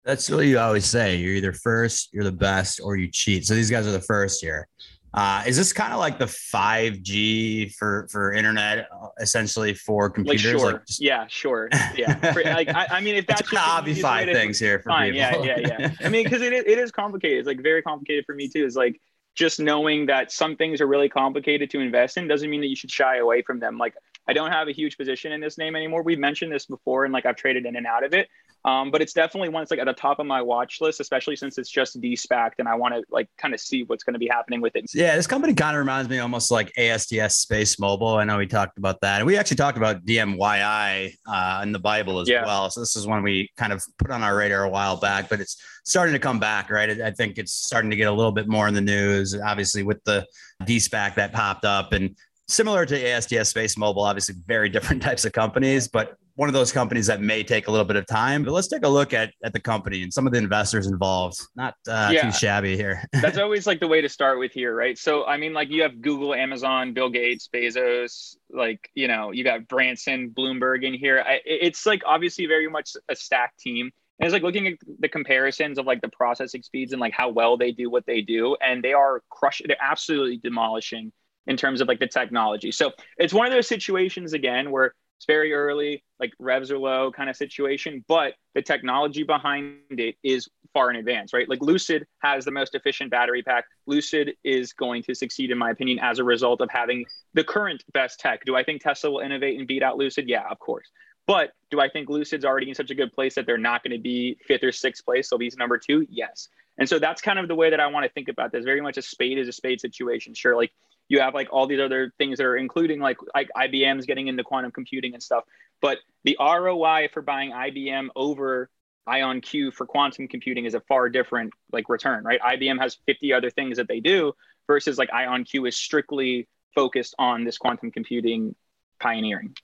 That's 0.03 0.29
what 0.29 0.45
you 0.45 0.57
always 0.57 0.85
say. 0.85 1.15
You're 1.15 1.35
either 1.35 1.53
first, 1.53 2.09
you're 2.11 2.23
the 2.23 2.31
best, 2.31 2.79
or 2.83 2.95
you 2.95 3.07
cheat. 3.07 3.45
So 3.45 3.53
these 3.53 3.69
guys 3.69 3.87
are 3.87 3.91
the 3.91 4.01
first 4.01 4.41
here. 4.41 4.67
Uh, 5.13 5.43
is 5.45 5.57
this 5.57 5.73
kind 5.73 5.91
of 5.91 5.99
like 5.99 6.17
the 6.17 6.25
5G 6.25 7.75
for 7.75 8.07
for 8.09 8.31
internet, 8.31 8.87
uh, 8.93 9.07
essentially 9.19 9.73
for 9.73 10.09
computers? 10.09 10.53
Like, 10.53 10.59
sure. 10.61 10.71
Like 10.71 10.85
just... 10.85 11.01
Yeah, 11.01 11.25
sure. 11.27 11.69
Yeah. 11.95 12.31
For, 12.31 12.43
like 12.45 12.69
I, 12.69 12.87
I, 12.89 13.01
mean, 13.01 13.15
if 13.15 13.27
that's 13.27 13.41
just 13.41 13.53
obfuscate 13.53 14.33
things 14.33 14.57
here 14.57 14.79
for 14.79 14.89
fine. 14.89 15.13
people. 15.13 15.45
Yeah, 15.45 15.57
yeah, 15.57 15.77
yeah. 15.79 15.91
I 15.99 16.09
mean, 16.09 16.23
because 16.23 16.41
it, 16.41 16.53
it 16.53 16.77
is 16.77 16.91
complicated. 16.91 17.39
It's 17.39 17.47
like 17.47 17.61
very 17.61 17.81
complicated 17.81 18.25
for 18.25 18.35
me 18.35 18.47
too. 18.47 18.65
It's 18.65 18.77
like 18.77 19.01
just 19.35 19.59
knowing 19.59 20.05
that 20.05 20.31
some 20.31 20.55
things 20.55 20.79
are 20.79 20.87
really 20.87 21.09
complicated 21.09 21.69
to 21.71 21.79
invest 21.79 22.17
in 22.17 22.27
doesn't 22.27 22.49
mean 22.49 22.61
that 22.61 22.67
you 22.67 22.75
should 22.75 22.91
shy 22.91 23.17
away 23.17 23.41
from 23.41 23.59
them. 23.59 23.77
Like 23.77 23.95
I 24.27 24.33
don't 24.33 24.51
have 24.51 24.69
a 24.69 24.71
huge 24.71 24.97
position 24.97 25.33
in 25.33 25.41
this 25.41 25.57
name 25.57 25.75
anymore. 25.75 26.03
We've 26.03 26.19
mentioned 26.19 26.51
this 26.51 26.65
before, 26.65 27.03
and 27.03 27.13
like 27.13 27.25
I've 27.25 27.35
traded 27.35 27.65
in 27.65 27.75
and 27.75 27.85
out 27.85 28.05
of 28.05 28.13
it. 28.13 28.29
Um, 28.63 28.91
but 28.91 29.01
it's 29.01 29.13
definitely 29.13 29.49
one 29.49 29.61
that's 29.61 29.71
like 29.71 29.79
at 29.79 29.87
the 29.87 29.93
top 29.93 30.19
of 30.19 30.25
my 30.25 30.41
watch 30.41 30.81
list, 30.81 30.99
especially 30.99 31.35
since 31.35 31.57
it's 31.57 31.69
just 31.69 31.99
de-SPACed 31.99 32.55
and 32.59 32.67
I 32.67 32.75
want 32.75 32.93
to 32.93 33.03
like 33.09 33.27
kind 33.37 33.53
of 33.53 33.59
see 33.59 33.83
what's 33.83 34.03
going 34.03 34.13
to 34.13 34.19
be 34.19 34.27
happening 34.27 34.61
with 34.61 34.75
it. 34.75 34.85
Yeah, 34.93 35.15
this 35.15 35.25
company 35.25 35.53
kind 35.53 35.75
of 35.75 35.79
reminds 35.79 36.09
me 36.09 36.19
almost 36.19 36.51
like 36.51 36.71
ASTS 36.77 37.37
Space 37.37 37.79
Mobile. 37.79 38.15
I 38.15 38.23
know 38.23 38.37
we 38.37 38.45
talked 38.45 38.77
about 38.77 39.01
that. 39.01 39.17
And 39.17 39.25
we 39.25 39.35
actually 39.35 39.57
talked 39.57 39.77
about 39.77 40.05
DMYI 40.05 41.13
uh, 41.25 41.59
in 41.63 41.71
the 41.71 41.79
Bible 41.79 42.19
as 42.19 42.29
yeah. 42.29 42.45
well. 42.45 42.69
So 42.69 42.81
this 42.81 42.95
is 42.95 43.07
one 43.07 43.23
we 43.23 43.49
kind 43.57 43.73
of 43.73 43.83
put 43.97 44.11
on 44.11 44.21
our 44.21 44.35
radar 44.35 44.63
a 44.63 44.69
while 44.69 44.97
back, 44.97 45.27
but 45.27 45.39
it's 45.39 45.57
starting 45.83 46.13
to 46.13 46.19
come 46.19 46.39
back, 46.39 46.69
right? 46.69 47.01
I 47.01 47.11
think 47.11 47.39
it's 47.39 47.53
starting 47.53 47.89
to 47.89 47.97
get 47.97 48.07
a 48.07 48.13
little 48.13 48.31
bit 48.31 48.47
more 48.47 48.67
in 48.67 48.75
the 48.75 48.81
news, 48.81 49.35
obviously 49.35 49.81
with 49.81 50.03
the 50.03 50.25
de-SPAC 50.65 51.15
that 51.15 51.33
popped 51.33 51.65
up 51.65 51.93
and 51.93 52.15
similar 52.47 52.85
to 52.85 53.09
ASTS 53.09 53.49
Space 53.49 53.77
Mobile, 53.77 54.03
obviously 54.03 54.35
very 54.45 54.69
different 54.75 55.01
types 55.01 55.25
of 55.25 55.33
companies, 55.33 55.87
but 55.87 56.15
one 56.41 56.49
of 56.49 56.53
those 56.53 56.71
companies 56.71 57.05
that 57.05 57.21
may 57.21 57.43
take 57.43 57.67
a 57.67 57.71
little 57.71 57.85
bit 57.85 57.95
of 57.95 58.07
time. 58.07 58.43
But 58.43 58.53
let's 58.53 58.67
take 58.67 58.83
a 58.83 58.89
look 58.89 59.13
at 59.13 59.31
at 59.43 59.53
the 59.53 59.59
company 59.59 60.01
and 60.01 60.11
some 60.11 60.25
of 60.25 60.33
the 60.33 60.39
investors 60.39 60.87
involved. 60.87 61.39
Not 61.55 61.75
uh, 61.87 62.09
yeah. 62.11 62.23
too 62.23 62.31
shabby 62.31 62.75
here. 62.75 63.03
That's 63.21 63.37
always 63.37 63.67
like 63.67 63.79
the 63.79 63.87
way 63.87 64.01
to 64.01 64.09
start 64.09 64.39
with 64.39 64.51
here, 64.51 64.75
right? 64.75 64.97
So 64.97 65.23
I 65.23 65.37
mean, 65.37 65.53
like 65.53 65.69
you 65.69 65.83
have 65.83 66.01
Google, 66.01 66.33
Amazon, 66.33 66.93
Bill 66.93 67.11
Gates, 67.11 67.47
Bezos, 67.53 68.37
like 68.49 68.89
you 68.95 69.07
know, 69.07 69.29
you 69.29 69.43
got 69.43 69.67
Branson, 69.67 70.31
Bloomberg 70.35 70.83
in 70.83 70.95
here. 70.95 71.23
I, 71.23 71.41
it's 71.45 71.85
like 71.85 72.01
obviously 72.07 72.47
very 72.47 72.67
much 72.67 72.93
a 73.07 73.15
stacked 73.15 73.59
team. 73.59 73.91
And 74.17 74.25
it's 74.25 74.33
like 74.33 74.41
looking 74.41 74.65
at 74.65 74.73
the 74.97 75.09
comparisons 75.09 75.77
of 75.77 75.85
like 75.85 76.01
the 76.01 76.09
processing 76.09 76.63
speeds 76.63 76.91
and 76.91 76.99
like 76.99 77.13
how 77.13 77.29
well 77.29 77.55
they 77.55 77.71
do 77.71 77.91
what 77.91 78.07
they 78.07 78.21
do, 78.21 78.57
and 78.59 78.83
they 78.83 78.93
are 78.93 79.21
crushing. 79.29 79.67
They're 79.67 79.77
absolutely 79.79 80.37
demolishing 80.37 81.11
in 81.45 81.55
terms 81.55 81.81
of 81.81 81.87
like 81.87 81.99
the 81.99 82.07
technology. 82.07 82.71
So 82.71 82.93
it's 83.17 83.33
one 83.33 83.45
of 83.45 83.53
those 83.53 83.67
situations 83.67 84.33
again 84.33 84.71
where 84.71 84.95
it's 85.21 85.27
very 85.27 85.53
early, 85.53 86.03
like 86.19 86.33
revs 86.39 86.71
are 86.71 86.79
low 86.79 87.11
kind 87.11 87.29
of 87.29 87.35
situation, 87.35 88.03
but 88.07 88.33
the 88.55 88.61
technology 88.63 89.21
behind 89.21 89.75
it 89.91 90.15
is 90.23 90.49
far 90.73 90.89
in 90.89 90.95
advance, 90.95 91.31
right? 91.31 91.47
Like 91.47 91.61
Lucid 91.61 92.07
has 92.23 92.43
the 92.43 92.49
most 92.49 92.73
efficient 92.73 93.11
battery 93.11 93.43
pack. 93.43 93.65
Lucid 93.85 94.31
is 94.43 94.73
going 94.73 95.03
to 95.03 95.13
succeed, 95.13 95.51
in 95.51 95.59
my 95.59 95.69
opinion, 95.69 95.99
as 95.99 96.17
a 96.17 96.23
result 96.23 96.59
of 96.59 96.71
having 96.71 97.05
the 97.35 97.43
current 97.43 97.83
best 97.93 98.19
tech. 98.19 98.43
Do 98.45 98.55
I 98.55 98.63
think 98.63 98.81
Tesla 98.81 99.11
will 99.11 99.19
innovate 99.19 99.59
and 99.59 99.67
beat 99.67 99.83
out 99.83 99.95
Lucid? 99.95 100.27
Yeah, 100.27 100.49
of 100.49 100.57
course. 100.57 100.87
But 101.27 101.51
do 101.69 101.79
I 101.79 101.87
think 101.87 102.09
Lucid's 102.09 102.43
already 102.43 102.69
in 102.69 102.73
such 102.73 102.89
a 102.89 102.95
good 102.95 103.13
place 103.13 103.35
that 103.35 103.45
they're 103.45 103.59
not 103.59 103.83
going 103.83 103.95
to 103.95 104.01
be 104.01 104.39
fifth 104.47 104.63
or 104.63 104.71
sixth 104.71 105.05
place? 105.05 105.29
They'll 105.29 105.37
be 105.37 105.51
number 105.55 105.77
two? 105.77 106.07
Yes. 106.09 106.47
And 106.79 106.89
so 106.89 106.97
that's 106.97 107.21
kind 107.21 107.37
of 107.37 107.47
the 107.47 107.53
way 107.53 107.69
that 107.69 107.79
I 107.79 107.85
want 107.85 108.07
to 108.07 108.11
think 108.11 108.27
about 108.27 108.51
this. 108.51 108.65
Very 108.65 108.81
much 108.81 108.97
a 108.97 109.03
spade 109.03 109.37
is 109.37 109.47
a 109.47 109.51
spade 109.51 109.81
situation. 109.81 110.33
Sure, 110.33 110.55
like 110.55 110.71
you 111.09 111.19
have 111.19 111.33
like 111.33 111.49
all 111.51 111.67
these 111.67 111.79
other 111.79 112.13
things 112.17 112.37
that 112.37 112.45
are 112.45 112.57
including 112.57 112.99
like 112.99 113.17
like 113.35 113.49
IBM's 113.55 114.05
getting 114.05 114.27
into 114.27 114.43
quantum 114.43 114.71
computing 114.71 115.13
and 115.13 115.21
stuff. 115.21 115.43
But 115.81 115.99
the 116.23 116.37
ROI 116.39 117.09
for 117.11 117.21
buying 117.21 117.51
IBM 117.51 118.09
over 118.15 118.69
IonQ 119.07 119.73
for 119.73 119.85
quantum 119.85 120.27
computing 120.27 120.65
is 120.65 120.73
a 120.73 120.81
far 120.81 121.09
different 121.09 121.53
like 121.71 121.89
return, 121.89 122.23
right? 122.23 122.39
IBM 122.39 122.79
has 122.79 122.97
50 123.05 123.33
other 123.33 123.49
things 123.49 123.77
that 123.77 123.87
they 123.87 123.99
do 123.99 124.33
versus 124.67 124.97
like 124.97 125.09
IonQ 125.09 125.67
is 125.67 125.75
strictly 125.75 126.47
focused 126.75 127.15
on 127.19 127.43
this 127.43 127.57
quantum 127.57 127.91
computing 127.91 128.55
pioneering. 128.99 129.55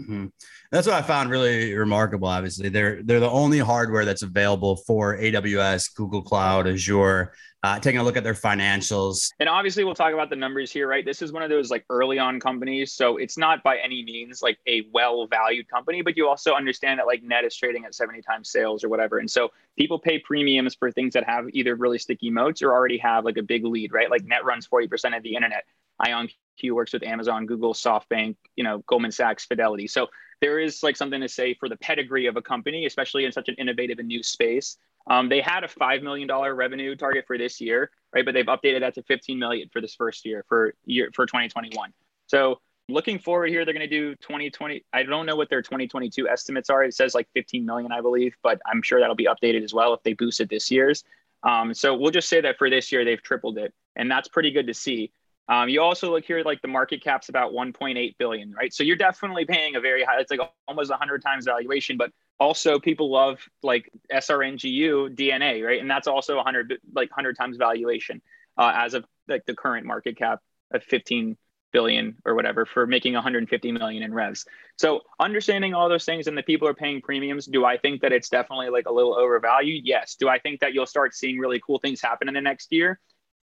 Mm-hmm. 0.00 0.26
That's 0.70 0.86
what 0.86 0.96
I 0.96 1.02
found 1.02 1.30
really 1.30 1.74
remarkable. 1.74 2.28
Obviously, 2.28 2.70
they're 2.70 3.02
they're 3.02 3.20
the 3.20 3.30
only 3.30 3.58
hardware 3.58 4.04
that's 4.04 4.22
available 4.22 4.76
for 4.86 5.18
AWS, 5.18 5.94
Google 5.94 6.22
Cloud, 6.22 6.66
Azure. 6.66 7.32
Uh, 7.64 7.78
taking 7.78 8.00
a 8.00 8.02
look 8.02 8.16
at 8.16 8.24
their 8.24 8.34
financials, 8.34 9.28
and 9.38 9.48
obviously 9.48 9.84
we'll 9.84 9.94
talk 9.94 10.12
about 10.12 10.28
the 10.28 10.34
numbers 10.34 10.72
here, 10.72 10.88
right? 10.88 11.04
This 11.04 11.22
is 11.22 11.30
one 11.30 11.44
of 11.44 11.48
those 11.48 11.70
like 11.70 11.84
early 11.90 12.18
on 12.18 12.40
companies, 12.40 12.92
so 12.92 13.18
it's 13.18 13.38
not 13.38 13.62
by 13.62 13.76
any 13.76 14.02
means 14.02 14.42
like 14.42 14.58
a 14.66 14.82
well 14.92 15.28
valued 15.28 15.68
company, 15.68 16.02
but 16.02 16.16
you 16.16 16.28
also 16.28 16.54
understand 16.54 16.98
that 16.98 17.06
like 17.06 17.22
Net 17.22 17.44
is 17.44 17.54
trading 17.54 17.84
at 17.84 17.94
seventy 17.94 18.20
times 18.20 18.50
sales 18.50 18.82
or 18.82 18.88
whatever, 18.88 19.18
and 19.18 19.30
so 19.30 19.50
people 19.78 20.00
pay 20.00 20.18
premiums 20.18 20.74
for 20.74 20.90
things 20.90 21.14
that 21.14 21.22
have 21.22 21.46
either 21.52 21.76
really 21.76 21.98
sticky 21.98 22.30
moats 22.30 22.62
or 22.62 22.72
already 22.72 22.98
have 22.98 23.24
like 23.24 23.36
a 23.36 23.42
big 23.44 23.64
lead, 23.64 23.92
right? 23.92 24.10
Like 24.10 24.24
Net 24.24 24.44
runs 24.44 24.66
forty 24.66 24.88
percent 24.88 25.14
of 25.14 25.22
the 25.22 25.36
internet. 25.36 25.62
Ion 26.02 26.28
Q 26.58 26.74
works 26.74 26.92
with 26.92 27.02
Amazon, 27.02 27.46
Google, 27.46 27.74
SoftBank, 27.74 28.36
you 28.56 28.64
know, 28.64 28.78
Goldman 28.86 29.12
Sachs, 29.12 29.44
Fidelity. 29.44 29.86
So 29.86 30.08
there 30.40 30.58
is 30.58 30.82
like 30.82 30.96
something 30.96 31.20
to 31.20 31.28
say 31.28 31.54
for 31.54 31.68
the 31.68 31.76
pedigree 31.76 32.26
of 32.26 32.36
a 32.36 32.42
company, 32.42 32.86
especially 32.86 33.24
in 33.24 33.32
such 33.32 33.48
an 33.48 33.54
innovative 33.58 33.98
and 33.98 34.08
new 34.08 34.22
space. 34.22 34.76
Um, 35.08 35.28
they 35.28 35.40
had 35.40 35.64
a 35.64 35.68
five 35.68 36.02
million 36.02 36.28
dollar 36.28 36.54
revenue 36.54 36.94
target 36.96 37.24
for 37.26 37.38
this 37.38 37.60
year, 37.60 37.90
right? 38.14 38.24
But 38.24 38.34
they've 38.34 38.46
updated 38.46 38.80
that 38.80 38.94
to 38.94 39.02
15 39.02 39.38
million 39.38 39.68
for 39.72 39.80
this 39.80 39.94
first 39.94 40.24
year 40.24 40.44
for 40.48 40.74
year 40.84 41.10
for 41.14 41.26
2021. 41.26 41.92
So 42.26 42.60
looking 42.88 43.18
forward 43.18 43.50
here, 43.50 43.64
they're 43.64 43.74
going 43.74 43.88
to 43.88 43.96
do 43.96 44.14
2020. 44.16 44.84
I 44.92 45.02
don't 45.02 45.26
know 45.26 45.36
what 45.36 45.48
their 45.48 45.62
2022 45.62 46.28
estimates 46.28 46.70
are. 46.70 46.84
It 46.84 46.94
says 46.94 47.14
like 47.14 47.28
15 47.34 47.64
million, 47.64 47.92
I 47.92 48.00
believe, 48.00 48.36
but 48.42 48.60
I'm 48.66 48.82
sure 48.82 49.00
that'll 49.00 49.16
be 49.16 49.26
updated 49.26 49.62
as 49.62 49.72
well 49.74 49.94
if 49.94 50.02
they 50.02 50.12
boosted 50.12 50.48
this 50.48 50.70
year's. 50.70 51.04
Um, 51.42 51.74
so 51.74 51.96
we'll 51.96 52.12
just 52.12 52.28
say 52.28 52.40
that 52.40 52.58
for 52.58 52.70
this 52.70 52.92
year, 52.92 53.04
they've 53.04 53.22
tripled 53.22 53.58
it, 53.58 53.74
and 53.96 54.10
that's 54.10 54.28
pretty 54.28 54.52
good 54.52 54.68
to 54.68 54.74
see. 54.74 55.12
Um, 55.52 55.68
you 55.68 55.82
also 55.82 56.10
look 56.10 56.24
here, 56.24 56.42
like 56.42 56.62
the 56.62 56.68
market 56.68 57.02
cap's 57.04 57.28
about 57.28 57.52
1.8 57.52 58.16
billion, 58.16 58.52
right? 58.52 58.72
So 58.72 58.82
you're 58.82 58.96
definitely 58.96 59.44
paying 59.44 59.76
a 59.76 59.80
very 59.80 60.02
high. 60.02 60.18
It's 60.18 60.30
like 60.30 60.40
almost 60.66 60.88
100 60.88 61.22
times 61.22 61.44
valuation. 61.44 61.98
But 61.98 62.10
also, 62.40 62.80
people 62.80 63.10
love 63.10 63.38
like 63.62 63.90
SRNGU 64.10 65.14
DNA, 65.14 65.62
right? 65.62 65.78
And 65.78 65.90
that's 65.90 66.08
also 66.08 66.36
100 66.36 66.78
like 66.94 67.10
100 67.10 67.36
times 67.36 67.58
valuation 67.58 68.22
uh, 68.56 68.72
as 68.74 68.94
of 68.94 69.04
like 69.28 69.44
the 69.44 69.54
current 69.54 69.84
market 69.84 70.16
cap 70.16 70.40
of 70.72 70.82
15 70.84 71.36
billion 71.70 72.16
or 72.24 72.34
whatever 72.34 72.64
for 72.64 72.86
making 72.86 73.12
150 73.12 73.72
million 73.72 74.02
in 74.02 74.14
revs. 74.14 74.46
So 74.78 75.02
understanding 75.20 75.74
all 75.74 75.90
those 75.90 76.06
things 76.06 76.28
and 76.28 76.38
the 76.38 76.42
people 76.42 76.66
are 76.66 76.74
paying 76.74 77.02
premiums, 77.02 77.44
do 77.44 77.66
I 77.66 77.76
think 77.76 78.00
that 78.00 78.12
it's 78.12 78.30
definitely 78.30 78.70
like 78.70 78.86
a 78.86 78.92
little 78.92 79.14
overvalued? 79.14 79.84
Yes. 79.84 80.14
Do 80.14 80.30
I 80.30 80.38
think 80.38 80.60
that 80.60 80.72
you'll 80.72 80.86
start 80.86 81.14
seeing 81.14 81.38
really 81.38 81.60
cool 81.60 81.78
things 81.78 82.00
happen 82.00 82.28
in 82.28 82.32
the 82.32 82.40
next 82.40 82.72
year? 82.72 82.98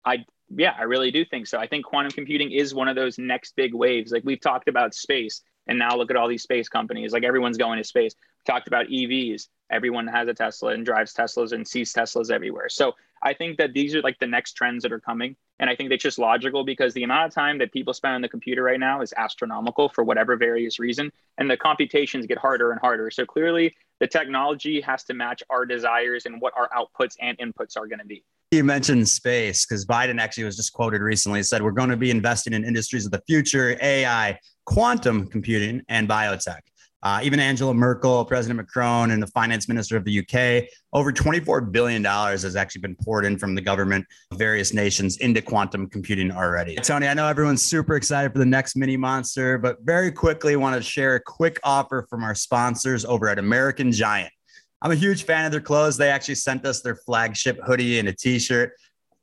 I 0.06 0.24
yeah, 0.57 0.75
I 0.78 0.85
really 0.85 1.11
do 1.11 1.25
think 1.25 1.47
so. 1.47 1.59
I 1.59 1.67
think 1.67 1.85
quantum 1.85 2.12
computing 2.12 2.52
is 2.52 2.75
one 2.75 2.88
of 2.88 2.97
those 2.97 3.19
next 3.19 3.55
big 3.57 3.75
waves. 3.75 4.12
Like 4.12 4.25
we've 4.25 4.40
talked 4.40 4.69
about 4.69 4.95
space, 4.95 5.43
and 5.67 5.78
now 5.78 5.97
look 5.97 6.11
at 6.11 6.17
all 6.17 6.28
these 6.28 6.43
space 6.43 6.69
companies. 6.69 7.12
Like 7.12 7.25
everyone's 7.25 7.59
going 7.59 7.78
to 7.78 7.85
space. 7.85 8.14
We 8.17 8.52
talked 8.52 8.69
about 8.69 8.87
EVs. 8.87 9.49
Everyone 9.71 10.07
has 10.07 10.28
a 10.28 10.35
Tesla 10.35 10.71
and 10.71 10.85
drives 10.85 11.12
Teslas 11.12 11.52
and 11.52 11.69
sees 11.69 11.93
Teslas 11.93 12.31
everywhere. 12.31 12.71
So 12.71 12.95
I 13.23 13.35
think 13.35 13.59
that 13.59 13.75
these 13.75 13.95
are 13.95 14.00
like 14.00 14.19
the 14.19 14.26
next 14.26 14.55
trends 14.55 14.83
that 14.83 14.93
are 14.93 15.00
coming. 15.00 15.37
And 15.59 15.69
I 15.69 15.76
think 15.76 15.90
it's 15.90 16.02
just 16.02 16.19
logical 16.19 16.64
because 16.64 16.95
the 16.95 17.02
amount 17.02 17.26
of 17.26 17.35
time 17.35 17.59
that 17.59 17.73
people 17.73 17.93
spend 17.93 18.14
on 18.14 18.23
the 18.23 18.28
computer 18.28 18.62
right 18.62 18.81
now 18.81 19.02
is 19.02 19.12
astronomical 19.17 19.88
for 19.90 20.05
whatever 20.05 20.37
various 20.37 20.78
reason. 20.78 21.12
And 21.37 21.50
the 21.50 21.57
computations 21.57 22.26
get 22.26 22.38
harder 22.38 22.71
and 22.71 22.81
harder. 22.81 23.11
So 23.11 23.26
clearly 23.26 23.75
the 24.00 24.07
technology 24.07 24.81
has 24.81 25.05
to 25.05 25.14
match 25.14 25.43
our 25.50 25.67
desires 25.67 26.25
and 26.25 26.40
what 26.40 26.55
our 26.57 26.71
outputs 26.71 27.17
and 27.21 27.37
inputs 27.38 27.76
are 27.76 27.87
going 27.87 27.99
to 27.99 28.07
be. 28.07 28.25
You 28.50 28.64
mentioned 28.64 29.07
space 29.07 29.67
because 29.67 29.85
Biden 29.85 30.19
actually 30.19 30.45
was 30.45 30.57
just 30.57 30.73
quoted 30.73 31.02
recently. 31.02 31.43
said 31.43 31.62
we're 31.62 31.71
going 31.71 31.90
to 31.90 31.99
be 31.99 32.11
investing 32.11 32.55
in 32.55 32.64
industries 32.64 33.05
of 33.05 33.12
the 33.12 33.21
future, 33.26 33.76
AI, 33.83 34.38
quantum 34.64 35.26
computing, 35.26 35.83
and 35.90 36.09
biotech. 36.09 36.61
Uh, 37.02 37.21
even 37.23 37.38
Angela 37.40 37.75
Merkel, 37.75 38.25
President 38.25 38.57
Macron, 38.57 39.11
and 39.11 39.23
the 39.23 39.26
finance 39.28 39.69
minister 39.69 39.99
of 39.99 40.05
the 40.05 40.21
UK, 40.21 40.67
over 40.95 41.12
$24 41.12 41.71
billion 41.71 42.02
has 42.02 42.57
actually 42.57 42.81
been 42.81 42.97
poured 42.97 43.26
in 43.26 43.37
from 43.38 43.55
the 43.55 43.61
government 43.61 44.07
of 44.31 44.38
various 44.38 44.73
nations 44.73 45.19
into 45.19 45.43
quantum 45.43 45.87
computing 45.87 46.33
already. 46.33 46.75
Tony, 46.76 47.07
I 47.07 47.12
know 47.12 47.28
everyone's 47.28 47.62
super 47.62 47.97
excited 47.97 48.33
for 48.33 48.38
the 48.38 48.47
next 48.47 48.76
mini 48.76 48.97
monster, 48.97 49.59
but 49.59 49.76
very 49.83 50.11
quickly 50.11 50.57
want 50.57 50.75
to 50.75 50.83
share 50.83 51.17
a 51.17 51.21
quick 51.21 51.61
offer 51.64 52.07
from 52.09 52.25
our 52.25 52.35
sponsors 52.35 53.05
over 53.05 53.28
at 53.28 53.38
American 53.38 53.93
Giant. 53.93 54.33
I'm 54.80 54.92
a 54.92 54.97
huge 54.97 55.25
fan 55.25 55.44
of 55.44 55.52
their 55.52 55.61
clothes. 55.61 55.97
They 55.97 56.11
actually 56.11 56.37
sent 56.37 56.64
us 56.64 56.80
their 56.80 56.97
flagship 56.97 57.58
hoodie 57.64 57.99
and 57.99 58.08
a 58.08 58.12
t 58.12 58.38
shirt 58.38 58.73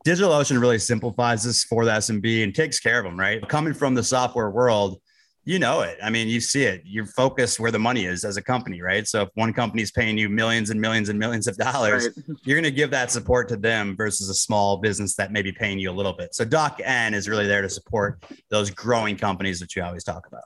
DigitalOcean 0.06 0.62
really 0.62 0.80
simplifies 0.80 1.44
this 1.44 1.64
for 1.64 1.86
the 1.86 1.92
SMB 1.92 2.44
and 2.44 2.56
takes 2.56 2.80
care 2.80 3.00
of 3.00 3.06
them, 3.06 3.20
right? 3.20 3.46
Coming 3.50 3.74
from 3.74 3.96
the 3.96 4.04
software 4.04 4.50
world, 4.50 5.02
you 5.50 5.58
know 5.58 5.82
it. 5.82 5.98
I 6.04 6.12
mean, 6.12 6.28
you 6.28 6.40
see 6.40 6.62
it. 6.62 6.84
You're 6.86 7.08
focused 7.08 7.60
where 7.60 7.72
the 7.72 7.80
money 7.80 8.06
is 8.06 8.24
as 8.24 8.38
a 8.38 8.42
company, 8.42 8.84
right? 8.84 9.08
So 9.08 9.24
if 9.24 9.30
one 9.34 9.52
company 9.52 9.82
is 9.82 9.90
paying 9.90 10.16
you 10.16 10.30
millions 10.30 10.70
and 10.70 10.80
millions 10.80 11.10
and 11.10 11.18
millions 11.18 11.48
of 11.48 11.58
dollars, 11.58 12.06
right. 12.06 12.38
you're 12.44 12.56
going 12.56 12.72
to 12.72 12.78
give 12.78 12.92
that 12.92 13.10
support 13.10 13.50
to 13.50 13.58
them 13.58 13.96
versus 13.96 14.30
a 14.30 14.36
small 14.36 14.78
business 14.78 15.16
that 15.16 15.32
may 15.32 15.42
be 15.42 15.52
paying 15.52 15.80
you 15.80 15.90
a 15.90 15.92
little 15.92 16.14
bit. 16.14 16.36
So 16.36 16.46
Doc 16.46 16.80
N 16.84 17.16
is 17.16 17.28
really 17.28 17.48
there 17.48 17.64
to 17.64 17.70
support 17.70 18.24
those 18.52 18.70
growing 18.70 19.18
companies 19.18 19.60
that 19.60 19.76
you 19.76 19.82
always 19.82 20.04
talk 20.04 20.28
about. 20.28 20.44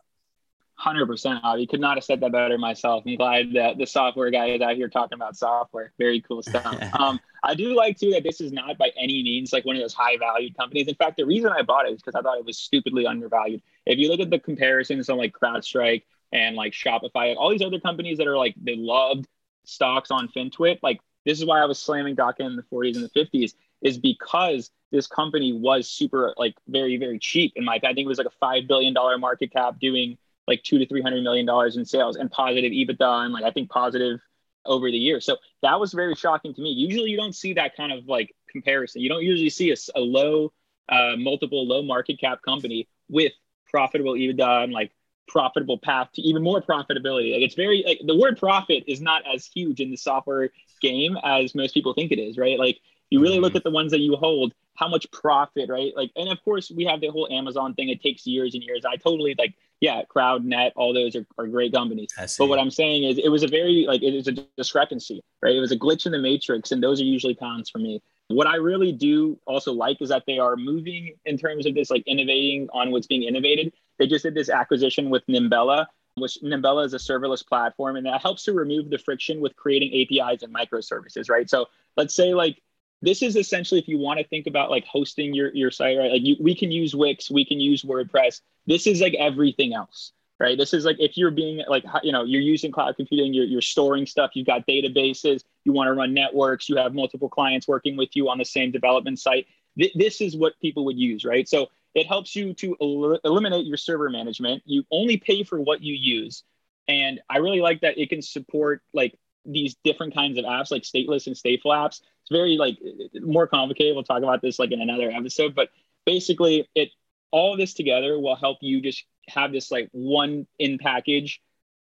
Hundred 0.75 1.07
percent, 1.07 1.41
Avi. 1.43 1.67
Could 1.67 1.81
not 1.81 1.97
have 1.97 2.05
said 2.05 2.21
that 2.21 2.31
better 2.31 2.57
myself. 2.57 3.03
I'm 3.05 3.17
glad 3.17 3.47
that 3.55 3.77
the 3.77 3.85
software 3.85 4.31
guy 4.31 4.51
is 4.51 4.61
out 4.61 4.77
here 4.77 4.87
talking 4.87 5.17
about 5.17 5.35
software. 5.35 5.91
Very 5.99 6.21
cool 6.21 6.41
stuff. 6.41 6.81
um, 6.97 7.19
I 7.43 7.56
do 7.56 7.75
like 7.75 7.99
too 7.99 8.12
that 8.12 8.23
this 8.23 8.39
is 8.39 8.53
not 8.53 8.77
by 8.77 8.91
any 8.97 9.21
means 9.21 9.51
like 9.51 9.65
one 9.65 9.75
of 9.75 9.82
those 9.82 9.93
high 9.93 10.17
valued 10.17 10.58
companies. 10.58 10.88
In 10.88 10.95
fact, 10.95 11.17
the 11.17 11.25
reason 11.25 11.51
I 11.51 11.62
bought 11.62 11.86
it 11.86 11.93
is 11.93 12.01
because 12.01 12.15
I 12.15 12.21
thought 12.21 12.38
it 12.38 12.45
was 12.45 12.58
stupidly 12.58 13.06
undervalued. 13.06 13.62
If 13.86 13.99
you 13.99 14.10
look 14.10 14.21
at 14.21 14.29
the 14.29 14.39
comparisons 14.39 15.10
on 15.10 15.17
like 15.17 15.34
CrowdStrike 15.34 16.03
and 16.32 16.56
like 16.56 16.71
Shopify, 16.71 17.36
all 17.36 17.49
these 17.49 17.62
other 17.62 17.82
companies 17.82 18.17
that 18.19 18.27
are 18.27 18.38
like 18.38 18.56
they 18.62 18.77
loved 18.77 19.27
stocks 19.65 20.10
on 20.10 20.29
FinTwit, 20.29 20.79
like 20.82 21.01
this 21.25 21.38
is 21.39 21.45
why 21.45 21.60
I 21.60 21.65
was 21.65 21.79
slamming 21.79 22.15
Doc 22.15 22.39
in 22.39 22.56
the 22.56 22.63
40s 22.63 22.95
and 22.95 23.03
the 23.03 23.10
50s, 23.10 23.53
is 23.82 23.97
because 23.97 24.71
this 24.91 25.08
company 25.08 25.51
was 25.51 25.89
super 25.89 26.34
like 26.38 26.56
very 26.69 26.95
very 26.95 27.19
cheap 27.19 27.53
in 27.58 27.65
my 27.65 27.75
opinion. 27.75 27.91
I 27.91 27.95
think 27.95 28.06
it 28.06 28.10
was 28.10 28.19
like 28.19 28.27
a 28.27 28.38
five 28.39 28.67
billion 28.67 28.93
dollar 28.93 29.17
market 29.17 29.51
cap 29.51 29.79
doing 29.82 30.17
like 30.47 30.63
two 30.63 30.77
to 30.79 30.86
three 30.86 31.01
hundred 31.01 31.23
million 31.23 31.45
dollars 31.45 31.75
in 31.75 31.84
sales 31.84 32.15
and 32.15 32.32
positive 32.32 32.71
EBITDA 32.71 33.25
and 33.25 33.34
like 33.34 33.43
I 33.43 33.51
think 33.51 33.69
positive 33.69 34.21
over 34.65 34.89
the 34.89 34.97
years. 34.97 35.26
So 35.26 35.38
that 35.62 35.80
was 35.80 35.93
very 35.93 36.15
shocking 36.15 36.54
to 36.54 36.62
me. 36.62 36.71
Usually 36.71 37.10
you 37.10 37.17
don't 37.17 37.36
see 37.36 37.54
that 37.54 37.76
kind 37.76 37.91
of 37.91 38.08
like 38.08 38.36
comparison. 38.49 39.02
You 39.02 39.10
don't 39.10 39.23
usually 39.23 39.49
see 39.49 39.71
a, 39.71 39.76
a 39.95 40.02
low 40.02 40.52
uh, 40.89 41.15
multiple 41.17 41.67
low 41.67 41.82
market 41.82 42.19
cap 42.19 42.41
company 42.41 42.88
with 43.10 43.34
profitable 43.69 44.13
EBITDA 44.13 44.65
and 44.65 44.73
like 44.73 44.91
profitable 45.28 45.78
path 45.78 46.10
to 46.13 46.21
even 46.21 46.43
more 46.43 46.62
profitability. 46.62 47.34
Like 47.34 47.41
it's 47.41 47.56
very 47.56 47.84
like 47.86 48.02
the 48.06 48.15
word 48.15 48.38
profit 48.38 48.84
is 48.88 49.02
not 49.02 49.23
as 49.34 49.45
huge 49.45 49.80
in 49.80 49.89
the 49.89 49.97
software 49.97 50.49
game 50.82 51.17
as 51.23 51.56
most 51.56 51.73
people 51.73 51.93
think 51.93 52.12
it 52.12 52.19
is, 52.19 52.38
right? 52.38 52.60
Like 52.60 52.80
you 53.10 53.21
really 53.21 53.39
look 53.39 53.52
mm-hmm. 53.52 53.58
at 53.58 53.63
the 53.63 53.71
ones 53.71 53.91
that 53.91 53.99
you 53.99 54.15
hold, 54.15 54.54
how 54.76 54.88
much 54.88 55.10
profit, 55.12 55.69
right? 55.69 55.93
Like, 55.95 56.12
and 56.15 56.30
of 56.30 56.43
course 56.43 56.71
we 56.71 56.86
have 56.86 56.99
the 56.99 57.08
whole 57.10 57.28
Amazon 57.32 57.73
thing. 57.73 57.89
It 57.89 58.02
takes 58.02 58.26
years 58.26 58.54
and 58.54 58.63
years. 58.63 58.84
I 58.86 58.95
totally 58.97 59.36
like 59.38 59.56
yeah, 59.84 60.02
CrowdNet, 60.04 60.72
all 60.78 60.93
those 60.93 61.13
are, 61.13 61.26
are 61.38 61.46
great 61.46 61.74
companies. 61.74 62.08
But 62.38 62.48
what 62.48 62.58
I'm 62.58 62.72
saying 62.72 63.04
is 63.04 63.17
it 63.17 63.28
was 63.28 63.43
a 63.43 63.50
very 63.50 63.84
like 63.86 64.02
it 64.02 64.13
was 64.15 64.30
a 64.30 64.32
discrepancy, 64.56 65.22
right? 65.41 65.54
It 65.54 65.60
was 65.60 65.74
a 65.74 65.78
glitch 65.78 66.06
in 66.06 66.13
the 66.13 66.19
matrix, 66.19 66.72
and 66.72 66.82
those 66.82 67.02
are 67.02 67.04
usually 67.04 67.36
pounds 67.36 67.69
for 67.69 67.80
me. 67.80 68.02
What 68.30 68.48
I 68.48 68.56
really 68.56 68.93
do 68.93 69.38
also 69.46 69.74
like 69.74 70.02
is 70.02 70.08
that 70.08 70.24
they 70.26 70.39
are 70.39 70.56
moving 70.56 71.15
in 71.26 71.38
terms 71.38 71.65
of 71.65 71.76
this 71.76 71.89
like 71.89 72.02
innovating 72.08 72.69
on 72.74 72.91
what's 72.91 73.08
being 73.08 73.24
innovated. 73.24 73.74
They 74.00 74.08
just 74.08 74.24
did 74.24 74.36
this 74.36 74.50
acquisition 74.50 75.10
with 75.10 75.28
Nimbella, 75.28 75.88
which 76.15 76.38
Nimbella 76.41 76.86
is 76.86 76.93
a 76.93 76.98
serverless 76.98 77.46
platform, 77.46 77.98
and 77.98 78.06
that 78.06 78.22
helps 78.22 78.43
to 78.43 78.54
remove 78.54 78.89
the 78.89 78.98
friction 78.98 79.41
with 79.41 79.54
creating 79.58 79.89
APIs 79.91 80.43
and 80.43 80.56
microservices, 80.56 81.30
right? 81.30 81.50
So 81.50 81.65
let's 81.98 82.15
say 82.15 82.34
like 82.34 82.62
this 83.03 83.21
is 83.21 83.35
essentially 83.35 83.79
if 83.79 83.87
you 83.87 83.97
want 83.97 84.19
to 84.19 84.27
think 84.27 84.47
about 84.47 84.71
like 84.71 84.85
hosting 84.85 85.33
your, 85.33 85.53
your 85.53 85.69
site 85.69 85.97
right? 85.97 86.11
Like 86.11 86.23
you, 86.23 86.35
we 86.39 86.55
can 86.55 86.71
use 86.71 86.95
wix 86.95 87.29
we 87.29 87.45
can 87.45 87.59
use 87.59 87.83
wordpress. 87.83 88.41
This 88.65 88.87
is 88.87 89.01
like 89.01 89.13
everything 89.15 89.73
else 89.73 90.13
right? 90.39 90.57
This 90.57 90.73
is 90.73 90.83
like 90.83 90.97
if 90.99 91.15
you're 91.17 91.31
being 91.31 91.63
like 91.67 91.83
you 92.01 92.11
know 92.11 92.23
you're 92.23 92.41
using 92.41 92.71
cloud 92.71 92.95
computing 92.95 93.33
you're, 93.33 93.45
you're 93.45 93.61
storing 93.61 94.05
stuff 94.05 94.31
you've 94.33 94.47
got 94.47 94.65
databases 94.67 95.43
you 95.63 95.73
want 95.73 95.87
to 95.87 95.93
run 95.93 96.13
networks 96.13 96.67
you 96.67 96.75
have 96.77 96.93
multiple 96.93 97.29
clients 97.29 97.67
working 97.67 97.95
with 97.95 98.09
you 98.15 98.29
on 98.29 98.37
the 98.37 98.45
same 98.45 98.71
development 98.71 99.19
site 99.19 99.47
Th- 99.77 99.93
this 99.95 100.21
is 100.21 100.35
what 100.35 100.59
people 100.61 100.85
would 100.85 100.97
use 100.97 101.25
right? 101.25 101.47
So 101.47 101.69
it 101.93 102.07
helps 102.07 102.35
you 102.35 102.53
to 102.55 102.75
el- 102.81 103.19
eliminate 103.23 103.65
your 103.65 103.77
server 103.77 104.09
management. 104.09 104.63
You 104.65 104.83
only 104.91 105.17
pay 105.17 105.43
for 105.43 105.59
what 105.59 105.81
you 105.81 105.93
use. 105.93 106.43
And 106.87 107.21
i 107.29 107.37
really 107.37 107.61
like 107.61 107.81
that 107.81 107.97
it 107.97 108.09
can 108.09 108.21
support 108.21 108.81
like 108.93 109.17
these 109.45 109.75
different 109.83 110.13
kinds 110.13 110.37
of 110.37 110.45
apps 110.45 110.71
like 110.71 110.83
stateless 110.83 111.27
and 111.27 111.35
stateful 111.35 111.67
apps 111.67 112.01
it's 112.23 112.31
very 112.31 112.57
like 112.57 112.77
more 113.21 113.47
complicated. 113.47 113.95
We'll 113.95 114.03
talk 114.03 114.23
about 114.23 114.41
this 114.41 114.59
like 114.59 114.71
in 114.71 114.81
another 114.81 115.12
episode 115.12 115.55
but 115.55 115.69
basically 116.05 116.69
it 116.75 116.89
all 117.31 117.57
this 117.57 117.73
together 117.73 118.19
will 118.19 118.36
help 118.36 118.59
you 118.62 118.81
just 118.81 119.05
have 119.27 119.51
this 119.51 119.71
like 119.71 119.89
one 119.91 120.45
in 120.59 120.77
package 120.77 121.41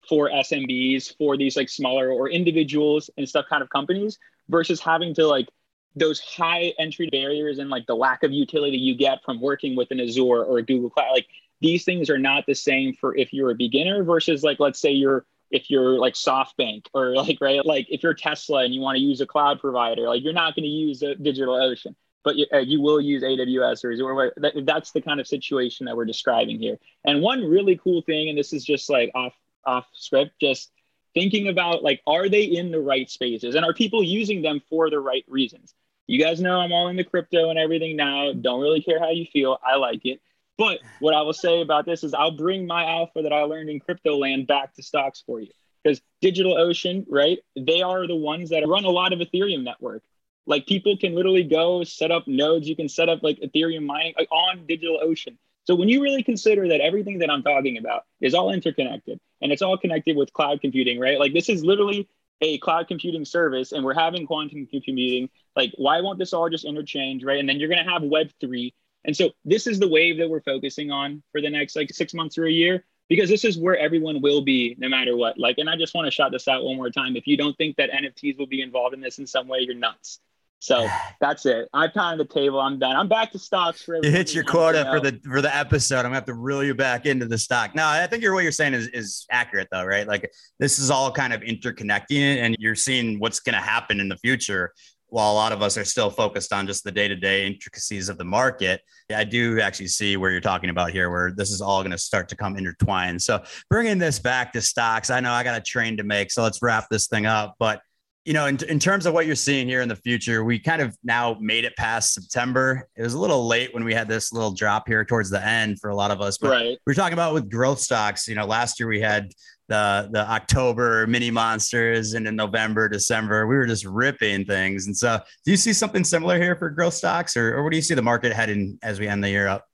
for 0.08 0.28
SMBs 0.30 1.16
for 1.16 1.36
these 1.36 1.56
like 1.56 1.68
smaller 1.68 2.10
or 2.10 2.28
individuals 2.28 3.10
and 3.16 3.28
stuff 3.28 3.46
kind 3.48 3.62
of 3.62 3.70
companies 3.70 4.18
versus 4.48 4.80
having 4.80 5.14
to 5.14 5.26
like 5.26 5.48
those 5.96 6.20
high 6.20 6.72
entry 6.78 7.08
barriers 7.10 7.58
and 7.58 7.70
like 7.70 7.86
the 7.86 7.94
lack 7.94 8.22
of 8.22 8.32
utility 8.32 8.76
you 8.76 8.94
get 8.94 9.22
from 9.24 9.40
working 9.40 9.76
with 9.76 9.90
an 9.90 10.00
Azure 10.00 10.44
or 10.44 10.58
a 10.58 10.62
Google 10.62 10.90
Cloud. 10.90 11.12
Like 11.12 11.26
these 11.60 11.84
things 11.84 12.08
are 12.10 12.18
not 12.18 12.44
the 12.46 12.54
same 12.54 12.94
for 12.94 13.16
if 13.16 13.32
you're 13.32 13.50
a 13.50 13.54
beginner 13.54 14.04
versus 14.04 14.42
like 14.42 14.60
let's 14.60 14.80
say 14.80 14.92
you're 14.92 15.24
if 15.50 15.70
you're 15.70 15.98
like 15.98 16.14
SoftBank 16.14 16.86
or 16.94 17.14
like 17.14 17.38
right 17.40 17.64
like 17.64 17.86
if 17.90 18.02
you're 18.02 18.14
Tesla 18.14 18.64
and 18.64 18.74
you 18.74 18.80
want 18.80 18.96
to 18.96 19.02
use 19.02 19.20
a 19.20 19.26
cloud 19.26 19.60
provider 19.60 20.08
like 20.08 20.22
you're 20.22 20.32
not 20.32 20.54
going 20.54 20.64
to 20.64 20.68
use 20.68 21.02
a 21.02 21.14
DigitalOcean 21.14 21.94
but 22.24 22.36
you, 22.36 22.46
uh, 22.52 22.58
you 22.58 22.80
will 22.80 23.00
use 23.00 23.22
AWS 23.22 23.84
or 23.84 23.92
Azure. 23.92 24.32
That, 24.36 24.66
that's 24.66 24.90
the 24.92 25.00
kind 25.00 25.18
of 25.18 25.26
situation 25.26 25.86
that 25.86 25.96
we're 25.96 26.04
describing 26.04 26.58
here. 26.58 26.78
And 27.04 27.22
one 27.22 27.42
really 27.42 27.80
cool 27.82 28.02
thing, 28.02 28.28
and 28.28 28.36
this 28.36 28.52
is 28.52 28.64
just 28.64 28.90
like 28.90 29.10
off 29.14 29.32
off 29.64 29.86
script, 29.94 30.32
just 30.40 30.70
thinking 31.14 31.48
about 31.48 31.82
like 31.82 32.02
are 32.06 32.28
they 32.28 32.42
in 32.42 32.70
the 32.70 32.80
right 32.80 33.08
spaces 33.08 33.54
and 33.54 33.64
are 33.64 33.72
people 33.72 34.02
using 34.02 34.42
them 34.42 34.60
for 34.68 34.90
the 34.90 35.00
right 35.00 35.24
reasons? 35.26 35.74
You 36.06 36.22
guys 36.22 36.40
know 36.40 36.60
I'm 36.60 36.72
all 36.72 36.88
in 36.88 36.96
the 36.96 37.04
crypto 37.04 37.50
and 37.50 37.58
everything 37.58 37.96
now. 37.96 38.32
Don't 38.32 38.60
really 38.60 38.82
care 38.82 38.98
how 38.98 39.10
you 39.10 39.26
feel. 39.26 39.58
I 39.66 39.76
like 39.76 40.04
it. 40.04 40.20
But 40.58 40.80
what 40.98 41.14
I 41.14 41.22
will 41.22 41.32
say 41.32 41.62
about 41.62 41.86
this 41.86 42.02
is 42.02 42.12
I'll 42.12 42.36
bring 42.36 42.66
my 42.66 42.84
alpha 42.84 43.22
that 43.22 43.32
I 43.32 43.42
learned 43.42 43.70
in 43.70 43.78
crypto 43.78 44.16
land 44.16 44.48
back 44.48 44.74
to 44.74 44.82
stocks 44.82 45.22
for 45.24 45.40
you. 45.40 45.52
Because 45.82 46.02
DigitalOcean, 46.22 47.06
right? 47.08 47.38
They 47.56 47.80
are 47.80 48.06
the 48.08 48.16
ones 48.16 48.50
that 48.50 48.66
run 48.66 48.84
a 48.84 48.90
lot 48.90 49.12
of 49.12 49.20
Ethereum 49.20 49.62
network. 49.62 50.02
Like 50.46 50.66
people 50.66 50.96
can 50.96 51.14
literally 51.14 51.44
go 51.44 51.84
set 51.84 52.10
up 52.10 52.26
nodes. 52.26 52.68
You 52.68 52.74
can 52.74 52.88
set 52.88 53.08
up 53.08 53.22
like 53.22 53.38
Ethereum 53.38 53.86
mining 53.86 54.14
like, 54.18 54.28
on 54.32 54.66
DigitalOcean. 54.66 55.36
So 55.64 55.76
when 55.76 55.88
you 55.88 56.02
really 56.02 56.22
consider 56.22 56.66
that 56.68 56.80
everything 56.80 57.18
that 57.20 57.30
I'm 57.30 57.42
talking 57.42 57.78
about 57.78 58.04
is 58.20 58.34
all 58.34 58.52
interconnected 58.52 59.20
and 59.40 59.52
it's 59.52 59.62
all 59.62 59.78
connected 59.78 60.16
with 60.16 60.32
cloud 60.32 60.60
computing, 60.60 60.98
right? 60.98 61.20
Like 61.20 61.34
this 61.34 61.48
is 61.48 61.62
literally 61.62 62.08
a 62.40 62.58
cloud 62.58 62.88
computing 62.88 63.24
service 63.24 63.72
and 63.72 63.84
we're 63.84 63.94
having 63.94 64.26
quantum 64.26 64.66
computing. 64.66 65.28
Like 65.54 65.72
why 65.76 66.00
won't 66.00 66.18
this 66.18 66.32
all 66.32 66.48
just 66.48 66.64
interchange, 66.64 67.22
right? 67.22 67.38
And 67.38 67.48
then 67.48 67.60
you're 67.60 67.68
going 67.68 67.84
to 67.84 67.90
have 67.90 68.02
web 68.02 68.30
3 68.40 68.74
and 69.08 69.16
so 69.16 69.30
this 69.42 69.66
is 69.66 69.78
the 69.78 69.88
wave 69.88 70.18
that 70.18 70.28
we're 70.28 70.42
focusing 70.42 70.90
on 70.90 71.22
for 71.32 71.40
the 71.40 71.48
next 71.48 71.74
like 71.74 71.90
six 71.90 72.12
months 72.12 72.36
or 72.36 72.44
a 72.44 72.52
year, 72.52 72.84
because 73.08 73.30
this 73.30 73.42
is 73.42 73.56
where 73.56 73.74
everyone 73.74 74.20
will 74.20 74.42
be 74.42 74.76
no 74.78 74.86
matter 74.86 75.16
what. 75.16 75.38
Like, 75.38 75.56
and 75.56 75.68
I 75.68 75.76
just 75.76 75.94
want 75.94 76.04
to 76.04 76.10
shout 76.10 76.30
this 76.30 76.46
out 76.46 76.62
one 76.62 76.76
more 76.76 76.90
time. 76.90 77.16
If 77.16 77.26
you 77.26 77.38
don't 77.38 77.56
think 77.56 77.76
that 77.76 77.90
NFTs 77.90 78.38
will 78.38 78.46
be 78.46 78.60
involved 78.60 78.94
in 78.94 79.00
this 79.00 79.18
in 79.18 79.26
some 79.26 79.48
way, 79.48 79.60
you're 79.60 79.74
nuts. 79.74 80.20
So 80.58 80.86
that's 81.22 81.46
it. 81.46 81.70
I've 81.72 81.94
pounded 81.94 82.28
the 82.28 82.34
table. 82.34 82.60
I'm 82.60 82.78
done. 82.78 82.96
I'm 82.96 83.08
back 83.08 83.32
to 83.32 83.38
stocks 83.38 83.80
for 83.80 83.98
You 84.02 84.10
hit 84.10 84.34
your 84.34 84.44
quota 84.44 84.84
for 84.92 85.00
the 85.00 85.18
for 85.24 85.40
the 85.40 85.56
episode. 85.56 86.00
I'm 86.00 86.02
gonna 86.02 86.16
have 86.16 86.26
to 86.26 86.34
reel 86.34 86.62
you 86.62 86.74
back 86.74 87.06
into 87.06 87.24
the 87.24 87.38
stock. 87.38 87.74
No, 87.74 87.86
I 87.86 88.06
think 88.08 88.22
you're 88.22 88.34
what 88.34 88.42
you're 88.42 88.52
saying 88.52 88.74
is 88.74 88.88
is 88.88 89.24
accurate 89.30 89.68
though, 89.72 89.86
right? 89.86 90.06
Like 90.06 90.30
this 90.58 90.78
is 90.78 90.90
all 90.90 91.10
kind 91.10 91.32
of 91.32 91.40
interconnecting, 91.40 92.42
and 92.42 92.54
you're 92.58 92.74
seeing 92.74 93.18
what's 93.20 93.40
gonna 93.40 93.56
happen 93.56 94.00
in 94.00 94.10
the 94.10 94.18
future 94.18 94.74
while 95.08 95.32
a 95.32 95.34
lot 95.34 95.52
of 95.52 95.62
us 95.62 95.76
are 95.76 95.84
still 95.84 96.10
focused 96.10 96.52
on 96.52 96.66
just 96.66 96.84
the 96.84 96.92
day-to-day 96.92 97.46
intricacies 97.46 98.08
of 98.08 98.18
the 98.18 98.24
market 98.24 98.80
i 99.14 99.24
do 99.24 99.60
actually 99.60 99.86
see 99.86 100.16
where 100.16 100.30
you're 100.30 100.40
talking 100.40 100.70
about 100.70 100.90
here 100.90 101.10
where 101.10 101.32
this 101.32 101.50
is 101.50 101.60
all 101.60 101.82
going 101.82 101.90
to 101.90 101.98
start 101.98 102.28
to 102.28 102.36
come 102.36 102.56
intertwined. 102.56 103.20
So 103.20 103.42
bringing 103.70 103.98
this 103.98 104.18
back 104.18 104.52
to 104.52 104.60
stocks 104.60 105.10
i 105.10 105.20
know 105.20 105.32
i 105.32 105.42
got 105.42 105.56
a 105.56 105.62
train 105.62 105.96
to 105.96 106.04
make 106.04 106.30
so 106.30 106.42
let's 106.42 106.60
wrap 106.62 106.88
this 106.90 107.06
thing 107.06 107.26
up. 107.26 107.56
But 107.58 107.82
you 108.28 108.34
know, 108.34 108.44
in, 108.44 108.62
in 108.68 108.78
terms 108.78 109.06
of 109.06 109.14
what 109.14 109.24
you're 109.24 109.34
seeing 109.34 109.66
here 109.66 109.80
in 109.80 109.88
the 109.88 109.96
future, 109.96 110.44
we 110.44 110.58
kind 110.58 110.82
of 110.82 110.94
now 111.02 111.38
made 111.40 111.64
it 111.64 111.74
past 111.76 112.12
September. 112.12 112.86
It 112.94 113.00
was 113.00 113.14
a 113.14 113.18
little 113.18 113.46
late 113.46 113.72
when 113.72 113.84
we 113.84 113.94
had 113.94 114.06
this 114.06 114.34
little 114.34 114.50
drop 114.50 114.86
here 114.86 115.02
towards 115.02 115.30
the 115.30 115.42
end 115.42 115.80
for 115.80 115.88
a 115.88 115.96
lot 115.96 116.10
of 116.10 116.20
us. 116.20 116.36
But 116.36 116.50
Right. 116.50 116.78
we're 116.86 116.92
talking 116.92 117.14
about 117.14 117.32
with 117.32 117.50
growth 117.50 117.80
stocks. 117.80 118.28
You 118.28 118.34
know, 118.34 118.44
last 118.44 118.78
year 118.78 118.86
we 118.86 119.00
had 119.00 119.32
the 119.68 120.10
the 120.12 120.30
October 120.30 121.06
mini 121.06 121.30
monsters, 121.30 122.12
and 122.12 122.28
in 122.28 122.36
November, 122.36 122.86
December, 122.90 123.46
we 123.46 123.56
were 123.56 123.66
just 123.66 123.86
ripping 123.86 124.44
things. 124.44 124.88
And 124.88 124.94
so, 124.94 125.18
do 125.46 125.50
you 125.50 125.56
see 125.56 125.72
something 125.72 126.04
similar 126.04 126.38
here 126.38 126.54
for 126.54 126.68
growth 126.68 126.94
stocks, 126.94 127.34
or, 127.34 127.56
or 127.56 127.62
where 127.62 127.70
do 127.70 127.76
you 127.76 127.82
see 127.82 127.94
the 127.94 128.02
market 128.02 128.34
heading 128.34 128.78
as 128.82 129.00
we 129.00 129.08
end 129.08 129.24
the 129.24 129.30
year 129.30 129.48
up? 129.48 129.64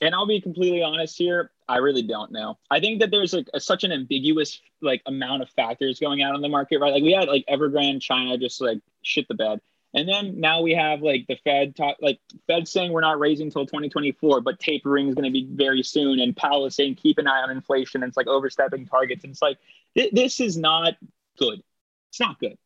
And 0.00 0.14
I'll 0.14 0.26
be 0.26 0.40
completely 0.40 0.84
honest 0.84 1.18
here. 1.18 1.50
I 1.68 1.76
really 1.78 2.02
don't 2.02 2.32
know. 2.32 2.58
I 2.70 2.80
think 2.80 3.00
that 3.00 3.10
there's 3.10 3.34
like 3.34 3.48
a, 3.52 3.60
such 3.60 3.84
an 3.84 3.92
ambiguous 3.92 4.60
like 4.80 5.02
amount 5.06 5.42
of 5.42 5.50
factors 5.50 6.00
going 6.00 6.22
out 6.22 6.34
on 6.34 6.40
the 6.40 6.48
market, 6.48 6.78
right? 6.78 6.92
Like 6.92 7.02
we 7.02 7.12
had 7.12 7.28
like 7.28 7.44
Evergrande, 7.46 8.00
China 8.00 8.38
just 8.38 8.60
like 8.60 8.80
shit 9.02 9.28
the 9.28 9.34
bed. 9.34 9.60
And 9.94 10.08
then 10.08 10.38
now 10.40 10.62
we 10.62 10.72
have 10.74 11.02
like 11.02 11.26
the 11.28 11.36
Fed 11.44 11.76
talk, 11.76 11.96
like 12.00 12.20
Fed 12.46 12.68
saying 12.68 12.92
we're 12.92 13.00
not 13.00 13.18
raising 13.18 13.46
until 13.46 13.66
2024, 13.66 14.40
but 14.40 14.58
tapering 14.58 15.08
is 15.08 15.14
going 15.14 15.24
to 15.24 15.30
be 15.30 15.46
very 15.50 15.82
soon. 15.82 16.20
And 16.20 16.36
Powell 16.36 16.66
is 16.66 16.74
saying 16.74 16.96
keep 16.96 17.18
an 17.18 17.26
eye 17.26 17.42
on 17.42 17.50
inflation. 17.50 18.02
And 18.02 18.10
it's 18.10 18.16
like 18.16 18.26
overstepping 18.26 18.86
targets. 18.86 19.24
And 19.24 19.32
it's 19.32 19.42
like 19.42 19.58
th- 19.94 20.12
this 20.12 20.40
is 20.40 20.56
not 20.56 20.94
good. 21.38 21.62
It's 22.10 22.20
not 22.20 22.38
good. 22.38 22.56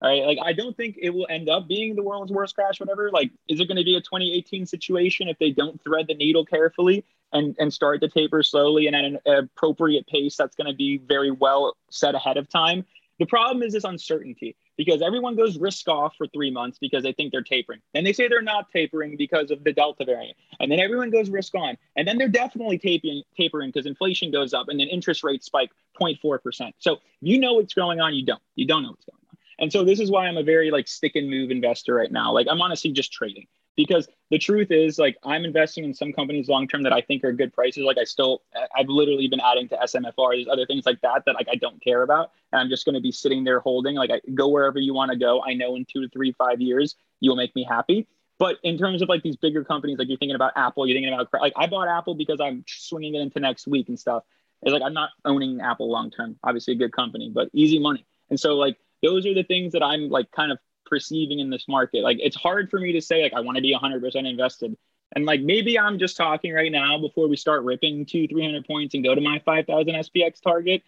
All 0.00 0.08
right. 0.08 0.24
Like 0.24 0.38
I 0.44 0.52
don't 0.52 0.76
think 0.76 0.98
it 1.00 1.10
will 1.10 1.26
end 1.28 1.48
up 1.48 1.68
being 1.68 1.96
the 1.96 2.02
world's 2.02 2.32
worst 2.32 2.54
crash, 2.54 2.80
whatever. 2.80 3.10
Like, 3.12 3.30
is 3.48 3.60
it 3.60 3.66
going 3.66 3.76
to 3.76 3.84
be 3.84 3.96
a 3.96 4.00
2018 4.00 4.66
situation 4.66 5.28
if 5.28 5.38
they 5.38 5.50
don't 5.50 5.82
thread 5.82 6.06
the 6.08 6.14
needle 6.14 6.44
carefully 6.44 7.04
and 7.32 7.56
and 7.58 7.72
start 7.72 8.00
to 8.00 8.08
taper 8.08 8.42
slowly 8.42 8.86
and 8.86 8.96
at 8.96 9.04
an 9.04 9.18
appropriate 9.26 10.06
pace 10.06 10.36
that's 10.36 10.56
going 10.56 10.68
to 10.68 10.76
be 10.76 10.98
very 10.98 11.30
well 11.30 11.76
set 11.90 12.14
ahead 12.14 12.36
of 12.36 12.48
time? 12.48 12.84
The 13.18 13.26
problem 13.26 13.62
is 13.62 13.72
this 13.72 13.84
uncertainty 13.84 14.56
because 14.76 15.02
everyone 15.02 15.36
goes 15.36 15.58
risk 15.58 15.86
off 15.86 16.16
for 16.16 16.26
three 16.26 16.50
months 16.50 16.78
because 16.78 17.02
they 17.02 17.12
think 17.12 17.30
they're 17.30 17.42
tapering. 17.42 17.80
Then 17.94 18.04
they 18.04 18.12
say 18.12 18.26
they're 18.26 18.42
not 18.42 18.70
tapering 18.72 19.16
because 19.16 19.50
of 19.50 19.62
the 19.62 19.72
Delta 19.72 20.04
variant. 20.04 20.36
And 20.60 20.72
then 20.72 20.80
everyone 20.80 21.10
goes 21.10 21.30
risk 21.30 21.54
on. 21.54 21.76
And 21.94 22.08
then 22.08 22.18
they're 22.18 22.28
definitely 22.28 22.78
tapering 22.78 23.22
tapering 23.36 23.68
because 23.68 23.86
inflation 23.86 24.30
goes 24.30 24.52
up 24.54 24.68
and 24.68 24.80
then 24.80 24.88
interest 24.88 25.22
rates 25.22 25.46
spike 25.46 25.70
0.4%. 26.00 26.72
So 26.78 26.98
you 27.20 27.38
know 27.38 27.54
what's 27.54 27.74
going 27.74 28.00
on, 28.00 28.14
you 28.14 28.24
don't. 28.24 28.42
You 28.56 28.66
don't 28.66 28.82
know 28.82 28.90
what's 28.90 29.04
going 29.04 29.20
on. 29.30 29.38
And 29.58 29.72
so 29.72 29.84
this 29.84 30.00
is 30.00 30.10
why 30.10 30.26
I'm 30.26 30.38
a 30.38 30.42
very 30.42 30.70
like 30.70 30.88
stick 30.88 31.14
and 31.14 31.30
move 31.30 31.50
investor 31.50 31.94
right 31.94 32.10
now. 32.10 32.32
Like 32.32 32.46
I'm 32.50 32.60
honestly 32.60 32.90
just 32.90 33.12
trading 33.12 33.46
because 33.76 34.08
the 34.30 34.38
truth 34.38 34.70
is 34.70 34.98
like 34.98 35.16
I'm 35.24 35.44
investing 35.44 35.84
in 35.84 35.94
some 35.94 36.12
companies 36.12 36.48
long 36.48 36.66
term 36.68 36.82
that 36.82 36.92
I 36.92 37.00
think 37.00 37.24
are 37.24 37.32
good 37.32 37.52
prices. 37.52 37.84
Like 37.84 37.98
I 37.98 38.04
still 38.04 38.42
I've 38.76 38.88
literally 38.88 39.28
been 39.28 39.40
adding 39.40 39.68
to 39.68 39.76
SMFR. 39.76 40.34
There's 40.34 40.48
other 40.48 40.66
things 40.66 40.86
like 40.86 41.00
that 41.02 41.24
that 41.26 41.34
like 41.34 41.48
I 41.50 41.56
don't 41.56 41.82
care 41.82 42.02
about. 42.02 42.30
And 42.52 42.60
I'm 42.60 42.68
just 42.68 42.84
going 42.84 42.94
to 42.94 43.00
be 43.00 43.12
sitting 43.12 43.44
there 43.44 43.60
holding. 43.60 43.96
Like 43.96 44.10
I 44.10 44.20
go 44.34 44.48
wherever 44.48 44.78
you 44.78 44.94
want 44.94 45.10
to 45.10 45.18
go. 45.18 45.42
I 45.42 45.54
know 45.54 45.76
in 45.76 45.84
two 45.84 46.02
to 46.02 46.08
three, 46.08 46.32
five 46.32 46.60
years 46.60 46.96
you'll 47.20 47.36
make 47.36 47.54
me 47.54 47.66
happy. 47.68 48.06
But 48.38 48.56
in 48.62 48.76
terms 48.76 49.02
of 49.02 49.08
like 49.08 49.22
these 49.22 49.36
bigger 49.36 49.64
companies, 49.64 49.98
like 49.98 50.08
you're 50.08 50.18
thinking 50.18 50.34
about 50.34 50.52
Apple, 50.56 50.86
you're 50.86 50.96
thinking 50.96 51.12
about 51.12 51.28
like 51.40 51.52
I 51.56 51.66
bought 51.66 51.88
Apple 51.88 52.14
because 52.14 52.40
I'm 52.40 52.64
swinging 52.66 53.14
it 53.14 53.20
into 53.20 53.40
next 53.40 53.66
week 53.66 53.88
and 53.88 53.98
stuff. 53.98 54.24
It's 54.62 54.72
like 54.72 54.82
I'm 54.82 54.94
not 54.94 55.10
owning 55.24 55.60
Apple 55.60 55.90
long 55.90 56.10
term. 56.10 56.36
Obviously 56.42 56.74
a 56.74 56.76
good 56.76 56.92
company, 56.92 57.30
but 57.32 57.48
easy 57.52 57.78
money. 57.78 58.06
And 58.30 58.38
so 58.38 58.54
like 58.54 58.78
those 59.02 59.26
are 59.26 59.34
the 59.34 59.42
things 59.42 59.72
that 59.72 59.82
I'm 59.82 60.08
like 60.08 60.30
kind 60.30 60.52
of 60.52 60.58
perceiving 60.92 61.38
in 61.38 61.48
this 61.48 61.64
market. 61.68 62.02
Like 62.02 62.18
it's 62.20 62.36
hard 62.36 62.68
for 62.68 62.78
me 62.78 62.92
to 62.92 63.00
say 63.00 63.22
like 63.22 63.32
I 63.32 63.40
want 63.40 63.56
to 63.56 63.62
be 63.62 63.74
100% 63.74 64.28
invested. 64.28 64.76
And 65.16 65.24
like 65.24 65.40
maybe 65.40 65.78
I'm 65.78 65.98
just 65.98 66.18
talking 66.18 66.52
right 66.52 66.70
now 66.70 66.98
before 66.98 67.28
we 67.28 67.36
start 67.36 67.64
ripping 67.64 68.04
two 68.04 68.28
300 68.28 68.66
points 68.66 68.94
and 68.94 69.02
go 69.02 69.14
to 69.14 69.20
my 69.22 69.38
5,000 69.38 69.94
SPX 69.94 70.42
target 70.42 70.82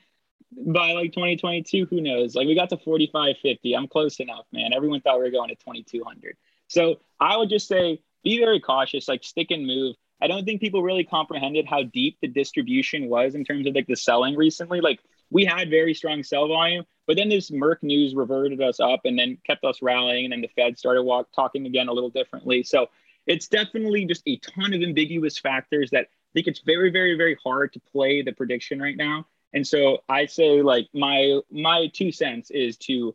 by 0.54 0.92
like 0.92 1.14
2022. 1.14 1.86
Who 1.86 2.02
knows? 2.02 2.34
Like 2.34 2.46
we 2.46 2.54
got 2.54 2.68
to 2.68 2.76
45, 2.76 3.36
50. 3.40 3.74
I'm 3.74 3.88
close 3.88 4.20
enough, 4.20 4.44
man. 4.52 4.74
Everyone 4.74 5.00
thought 5.00 5.16
we 5.16 5.24
were 5.24 5.30
going 5.30 5.48
to 5.48 5.56
2,200. 5.56 6.36
So 6.68 6.96
I 7.18 7.38
would 7.38 7.48
just 7.48 7.66
say 7.66 8.02
be 8.24 8.38
very 8.38 8.60
cautious, 8.60 9.08
like 9.08 9.24
stick 9.24 9.52
and 9.52 9.66
move. 9.66 9.96
I 10.20 10.26
don't 10.26 10.44
think 10.44 10.60
people 10.60 10.82
really 10.82 11.04
comprehended 11.04 11.66
how 11.66 11.84
deep 11.84 12.18
the 12.20 12.28
distribution 12.28 13.08
was 13.08 13.34
in 13.34 13.42
terms 13.42 13.66
of 13.66 13.74
like 13.74 13.86
the 13.86 13.96
selling 13.96 14.36
recently. 14.36 14.82
Like 14.82 15.00
we 15.34 15.44
had 15.44 15.68
very 15.68 15.92
strong 15.92 16.22
sell 16.22 16.46
volume, 16.46 16.86
but 17.08 17.16
then 17.16 17.28
this 17.28 17.50
Merck 17.50 17.82
news 17.82 18.14
reverted 18.14 18.62
us 18.62 18.78
up 18.78 19.00
and 19.04 19.18
then 19.18 19.36
kept 19.44 19.64
us 19.64 19.82
rallying. 19.82 20.26
And 20.26 20.32
then 20.32 20.40
the 20.40 20.48
Fed 20.54 20.78
started 20.78 21.02
walk, 21.02 21.26
talking 21.34 21.66
again 21.66 21.88
a 21.88 21.92
little 21.92 22.08
differently. 22.08 22.62
So 22.62 22.86
it's 23.26 23.48
definitely 23.48 24.04
just 24.06 24.22
a 24.26 24.36
ton 24.36 24.72
of 24.72 24.80
ambiguous 24.80 25.36
factors 25.36 25.90
that 25.90 26.02
I 26.04 26.30
think 26.34 26.46
it's 26.46 26.60
very, 26.60 26.90
very, 26.90 27.16
very 27.16 27.36
hard 27.42 27.72
to 27.72 27.80
play 27.80 28.22
the 28.22 28.30
prediction 28.30 28.80
right 28.80 28.96
now. 28.96 29.26
And 29.52 29.66
so 29.66 29.98
I 30.08 30.26
say 30.26 30.62
like 30.62 30.86
my 30.94 31.40
my 31.50 31.88
two 31.92 32.12
cents 32.12 32.52
is 32.52 32.76
to 32.88 33.14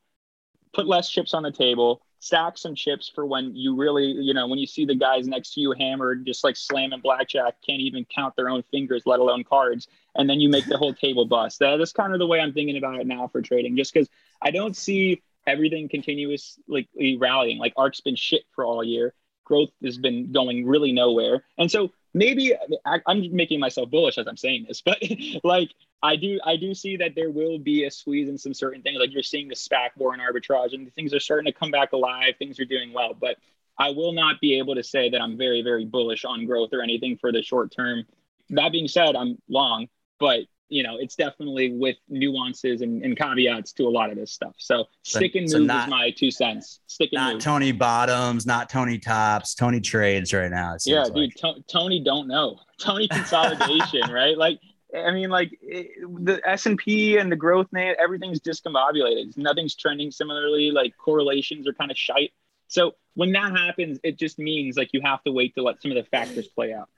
put 0.74 0.88
less 0.88 1.10
chips 1.10 1.34
on 1.34 1.44
the 1.44 1.52
table, 1.52 2.02
stack 2.20 2.58
some 2.58 2.76
chips 2.76 3.10
for 3.14 3.26
when 3.26 3.56
you 3.56 3.76
really, 3.76 4.08
you 4.08 4.34
know, 4.34 4.48
when 4.48 4.60
you 4.60 4.68
see 4.68 4.86
the 4.86 4.96
guys 4.96 5.26
next 5.26 5.54
to 5.54 5.62
you 5.62 5.74
hammered, 5.78 6.26
just 6.26 6.44
like 6.44 6.58
slamming 6.58 7.00
blackjack, 7.00 7.56
can't 7.66 7.82
even 7.82 8.06
count 8.06 8.36
their 8.36 8.50
own 8.50 8.64
fingers, 8.64 9.04
let 9.06 9.20
alone 9.20 9.44
cards, 9.44 9.88
and 10.20 10.30
then 10.30 10.42
you 10.42 10.50
make 10.50 10.66
the 10.66 10.78
whole 10.78 10.94
table 10.94 11.26
bust. 11.26 11.60
That, 11.60 11.78
that's 11.78 11.94
kind 11.94 12.12
of 12.12 12.20
the 12.20 12.28
way 12.28 12.42
I'm 12.42 12.54
thinking 12.54 12.78
about 12.78 13.00
it 13.00 13.08
now 13.08 13.30
for 13.30 13.42
trading, 13.42 13.78
just 13.78 13.94
because 13.94 14.10
I 14.42 14.52
don't 14.52 14.76
see 14.76 15.24
everything 15.48 15.88
continuously 15.88 17.18
rallying. 17.18 17.58
Like 17.58 17.74
ARK's 17.78 18.02
been 18.02 18.18
shit 18.18 18.44
for 18.52 18.66
all 18.66 18.84
year. 18.84 19.14
Growth 19.46 19.70
has 19.82 19.98
been 19.98 20.32
going 20.34 20.68
really 20.68 20.92
nowhere. 20.92 21.46
And 21.58 21.72
so 21.72 21.92
maybe 22.14 22.54
I, 22.86 23.00
I'm 23.08 23.34
making 23.34 23.62
myself 23.62 23.90
bullish 23.90 24.18
as 24.18 24.28
I'm 24.28 24.36
saying 24.36 24.66
this, 24.68 24.82
but 24.86 25.02
like 25.46 25.72
I 26.04 26.18
do, 26.18 26.38
I 26.46 26.58
do 26.58 26.74
see 26.74 26.98
that 26.98 27.16
there 27.16 27.32
will 27.32 27.58
be 27.58 27.86
a 27.86 27.92
squeeze 27.92 28.28
in 28.28 28.38
some 28.38 28.54
certain 28.54 28.82
things. 28.82 29.00
Like 29.00 29.14
you're 29.14 29.24
seeing 29.24 29.48
the 29.48 29.56
SPAC 29.56 29.92
war 29.96 30.14
and 30.14 30.22
arbitrage, 30.22 30.74
and 30.74 30.94
things 30.96 31.14
are 31.14 31.20
starting 31.22 31.52
to 31.52 31.58
come 31.58 31.72
back 31.72 31.94
alive. 31.94 32.34
Things 32.38 32.60
are 32.60 32.66
doing 32.66 32.92
well, 32.92 33.14
but 33.14 33.38
I 33.78 33.92
will 33.92 34.12
not 34.12 34.42
be 34.42 34.60
able 34.60 34.76
to 34.76 34.84
say 34.84 35.10
that 35.12 35.22
I'm 35.22 35.38
very, 35.38 35.62
very 35.62 35.86
bullish 35.86 36.26
on 36.26 36.46
growth 36.46 36.74
or 36.74 36.82
anything 36.82 37.18
for 37.18 37.32
the 37.32 37.42
short 37.42 37.72
term. 37.72 38.04
That 38.50 38.74
being 38.74 38.90
said, 38.90 39.16
I'm 39.16 39.38
long, 39.48 39.88
but 40.20 40.42
you 40.70 40.84
know, 40.84 40.98
it's 41.00 41.16
definitely 41.16 41.72
with 41.72 41.96
nuances 42.10 42.82
and, 42.82 43.04
and 43.04 43.18
caveats 43.18 43.74
to 43.74 43.88
a 43.88 43.90
lot 43.90 44.12
of 44.12 44.18
this 44.18 44.32
stuff. 44.32 44.54
So 44.58 44.86
stick 45.02 45.34
and 45.34 45.50
so 45.50 45.58
move 45.58 45.68
not- 45.68 45.88
is 45.88 45.90
my 45.90 46.12
two 46.12 46.30
cents. 46.30 46.80
Stick 46.86 47.10
and 47.12 47.18
Not 47.18 47.34
move. 47.34 47.44
Tony 47.44 47.72
Bottoms, 47.72 48.46
not 48.46 48.70
Tony 48.70 49.00
Tops, 49.00 49.56
Tony 49.56 49.82
Trades 49.82 50.32
right 50.32 50.52
now. 50.52 50.76
yeah, 50.86 51.06
dude, 51.06 51.16
like. 51.16 51.34
To- 51.38 51.64
Tony 51.68 52.04
don't 52.04 52.28
know. 52.28 52.60
Tony 52.80 53.08
consolidation, 53.08 54.12
right? 54.12 54.38
Like, 54.38 54.60
I 54.96 55.12
mean, 55.12 55.30
like 55.32 55.58
it, 55.62 55.88
the 56.24 56.40
S 56.48 56.68
and 56.68 56.78
P 56.78 57.18
and 57.18 57.32
the 57.32 57.36
growth 57.36 57.68
net, 57.72 57.98
everything's 58.00 58.40
discombobulated. 58.40 59.38
Nothing's 59.38 59.76
trending 59.76 60.12
similarly. 60.12 60.70
Like 60.72 60.94
correlations 60.98 61.68
are 61.68 61.74
kind 61.74 61.90
of 61.90 61.98
shite. 61.98 62.32
So 62.68 62.94
when 63.16 63.32
that 63.32 63.52
happens, 63.58 64.00
it 64.04 64.18
just 64.18 64.38
means 64.38 64.78
like 64.78 64.90
you 64.94 65.02
have 65.04 65.24
to 65.24 65.32
wait 65.32 65.56
to 65.56 65.64
let 65.64 65.82
some 65.82 65.92
of 65.92 65.96
the 65.96 66.04
factors 66.04 66.48
play 66.48 66.74
out. 66.74 66.90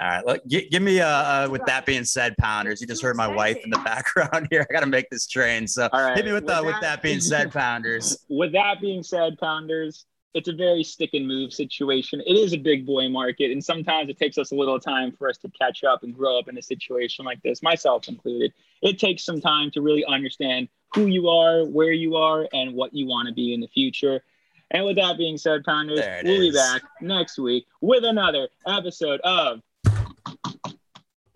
All 0.00 0.06
right, 0.08 0.24
look, 0.24 0.46
gi- 0.46 0.68
give 0.68 0.82
me 0.82 1.00
uh, 1.00 1.08
uh, 1.08 1.48
with 1.50 1.64
that 1.66 1.84
being 1.84 2.04
said, 2.04 2.36
pounders. 2.38 2.80
You 2.80 2.86
just 2.86 3.02
heard 3.02 3.16
my 3.16 3.26
wife 3.26 3.56
in 3.64 3.70
the 3.70 3.78
background 3.78 4.46
here. 4.50 4.64
I 4.68 4.72
got 4.72 4.80
to 4.80 4.86
make 4.86 5.10
this 5.10 5.26
train, 5.26 5.66
so 5.66 5.88
All 5.92 6.00
right, 6.00 6.16
hit 6.16 6.24
me 6.24 6.32
with 6.32 6.44
with 6.44 6.52
uh, 6.54 6.62
with 6.64 6.74
that- 6.74 6.82
that 6.82 7.02
being 7.02 7.20
said, 7.32 7.52
pounders. 7.52 8.24
With 8.28 8.52
that 8.52 8.80
being 8.80 9.02
said, 9.02 9.38
pounders, 9.38 10.06
it's 10.34 10.46
a 10.48 10.52
very 10.52 10.84
stick 10.84 11.10
and 11.14 11.26
move 11.26 11.52
situation. 11.52 12.20
It 12.24 12.34
is 12.34 12.52
a 12.52 12.58
big 12.58 12.86
boy 12.86 13.08
market, 13.08 13.50
and 13.50 13.64
sometimes 13.64 14.08
it 14.08 14.18
takes 14.18 14.38
us 14.38 14.52
a 14.52 14.54
little 14.54 14.78
time 14.78 15.10
for 15.10 15.28
us 15.28 15.36
to 15.38 15.48
catch 15.60 15.82
up 15.82 16.04
and 16.04 16.14
grow 16.14 16.38
up 16.38 16.46
in 16.48 16.56
a 16.56 16.62
situation 16.62 17.24
like 17.24 17.42
this, 17.42 17.60
myself 17.60 18.06
included. 18.06 18.52
It 18.82 19.00
takes 19.00 19.24
some 19.24 19.40
time 19.40 19.72
to 19.72 19.80
really 19.80 20.04
understand 20.04 20.68
who 20.94 21.06
you 21.06 21.28
are, 21.28 21.64
where 21.64 21.92
you 21.92 22.14
are, 22.14 22.46
and 22.52 22.74
what 22.74 22.94
you 22.94 23.06
want 23.08 23.26
to 23.26 23.34
be 23.34 23.52
in 23.52 23.60
the 23.60 23.68
future. 23.68 24.22
And 24.70 24.84
with 24.84 24.96
that 24.96 25.16
being 25.16 25.38
said, 25.38 25.64
pounders, 25.64 26.00
we'll 26.22 26.40
be 26.40 26.52
back 26.52 26.82
next 27.00 27.38
week 27.38 27.66
with 27.80 28.04
another 28.04 28.48
episode 28.66 29.20
of 29.22 29.60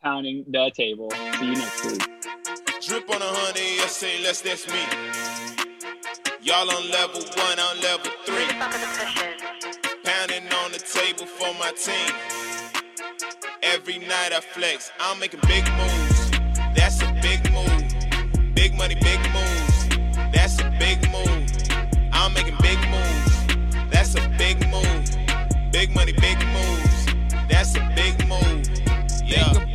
Pounding 0.03 0.45
the 0.49 0.71
Table. 0.75 1.11
See 1.13 1.47
you 1.47 1.55
next 1.55 1.85
week. 1.85 2.03
Drip 2.83 3.09
on 3.09 3.23
a 3.23 3.25
honey, 3.25 3.79
I 3.81 3.87
say 3.87 4.21
less, 4.25 4.41
that's 4.41 4.67
me. 4.67 4.83
Y'all 6.43 6.69
on 6.69 6.91
level 6.91 7.21
one, 7.21 7.59
I'm 7.59 7.81
level 7.81 8.11
three. 8.27 8.49
Pounding 10.03 10.53
on 10.53 10.73
the 10.73 10.81
table 10.81 11.27
for 11.27 11.55
my 11.55 11.71
team. 11.77 12.15
Every 13.63 13.99
night 14.01 14.33
I 14.33 14.41
flex, 14.41 14.91
I'm 14.99 15.21
making 15.21 15.41
big 15.47 15.65
moves. 15.75 16.31
That's 16.75 17.01
a 17.03 17.13
big 17.23 17.41
move. 17.53 18.55
Big 18.57 18.75
money, 18.75 18.97
big 18.97 19.21
moves. 19.31 19.89
That's 20.33 20.59
a 20.59 20.69
big 20.81 20.99
move. 21.13 21.47
I'm 22.13 22.35
making 22.35 22.57
big 22.61 22.79
moves. 22.91 23.89
That's 23.91 24.17
a 24.17 24.29
big 24.37 24.59
move. 24.69 25.05
Big 25.71 25.95
money, 25.95 26.13
big 26.13 26.39
moves. 26.49 27.07
That's 27.49 27.77
a 27.77 27.93
big 27.95 28.19
move. 28.27 28.67
Yeah 29.25 29.72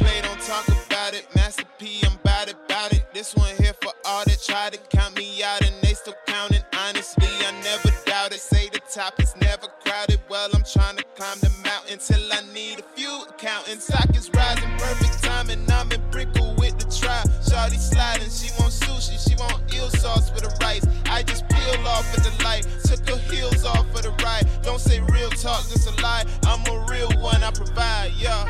about 1.07 1.19
it. 1.19 1.35
Master 1.35 1.63
P, 1.79 2.01
I'm 2.03 2.13
about 2.13 2.49
it, 2.49 2.55
about 2.65 2.91
it. 2.93 3.05
This 3.13 3.35
one 3.35 3.53
here 3.59 3.73
for 3.81 3.91
all 4.05 4.23
that 4.25 4.41
try 4.45 4.69
to 4.69 4.77
count 4.89 5.15
me 5.15 5.43
out 5.43 5.61
and 5.65 5.73
they 5.81 5.93
still 5.93 6.15
counting. 6.25 6.63
Honestly, 6.73 7.27
I 7.27 7.51
never 7.63 7.95
doubt 8.05 8.33
it. 8.33 8.39
Say 8.39 8.69
the 8.69 8.81
top 8.91 9.19
is 9.21 9.35
never 9.37 9.67
crowded. 9.83 10.19
Well, 10.29 10.49
I'm 10.53 10.63
trying 10.63 10.97
to 10.97 11.03
climb 11.15 11.39
the 11.39 11.51
mountain 11.63 11.99
till 11.99 12.21
I 12.31 12.41
need 12.53 12.79
a 12.79 12.83
few 12.95 13.23
accountants. 13.29 13.85
Stock 13.85 14.09
is 14.15 14.29
rising, 14.33 14.69
perfect 14.77 15.23
timing. 15.23 15.65
I'm 15.71 15.91
in 15.91 16.01
prickle 16.11 16.55
with 16.57 16.77
the 16.77 16.85
try. 16.85 17.23
Shawty 17.41 17.79
sliding, 17.79 18.29
she 18.29 18.51
want 18.59 18.73
sushi, 18.73 19.17
she 19.17 19.35
want 19.35 19.73
eel 19.73 19.89
sauce 19.89 20.31
with 20.31 20.43
the 20.43 20.53
rice. 20.61 20.85
I 21.05 21.23
just 21.23 21.47
peel 21.49 21.87
off 21.87 22.05
with 22.13 22.23
the 22.25 22.43
light, 22.43 22.67
took 22.83 23.07
her 23.09 23.17
heels 23.31 23.63
off 23.65 23.85
for 23.95 24.01
the 24.01 24.11
ride. 24.23 24.47
Don't 24.63 24.79
say 24.79 24.99
real 25.11 25.29
talk, 25.29 25.63
just 25.69 25.87
a 25.87 26.01
lie. 26.01 26.25
I'm 26.45 26.65
a 26.67 26.85
real 26.89 27.11
one, 27.21 27.43
I 27.43 27.51
provide, 27.51 28.11
yeah 28.17 28.43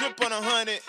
drip 0.00 0.24
on 0.24 0.32
a 0.32 0.40
hundred. 0.40 0.80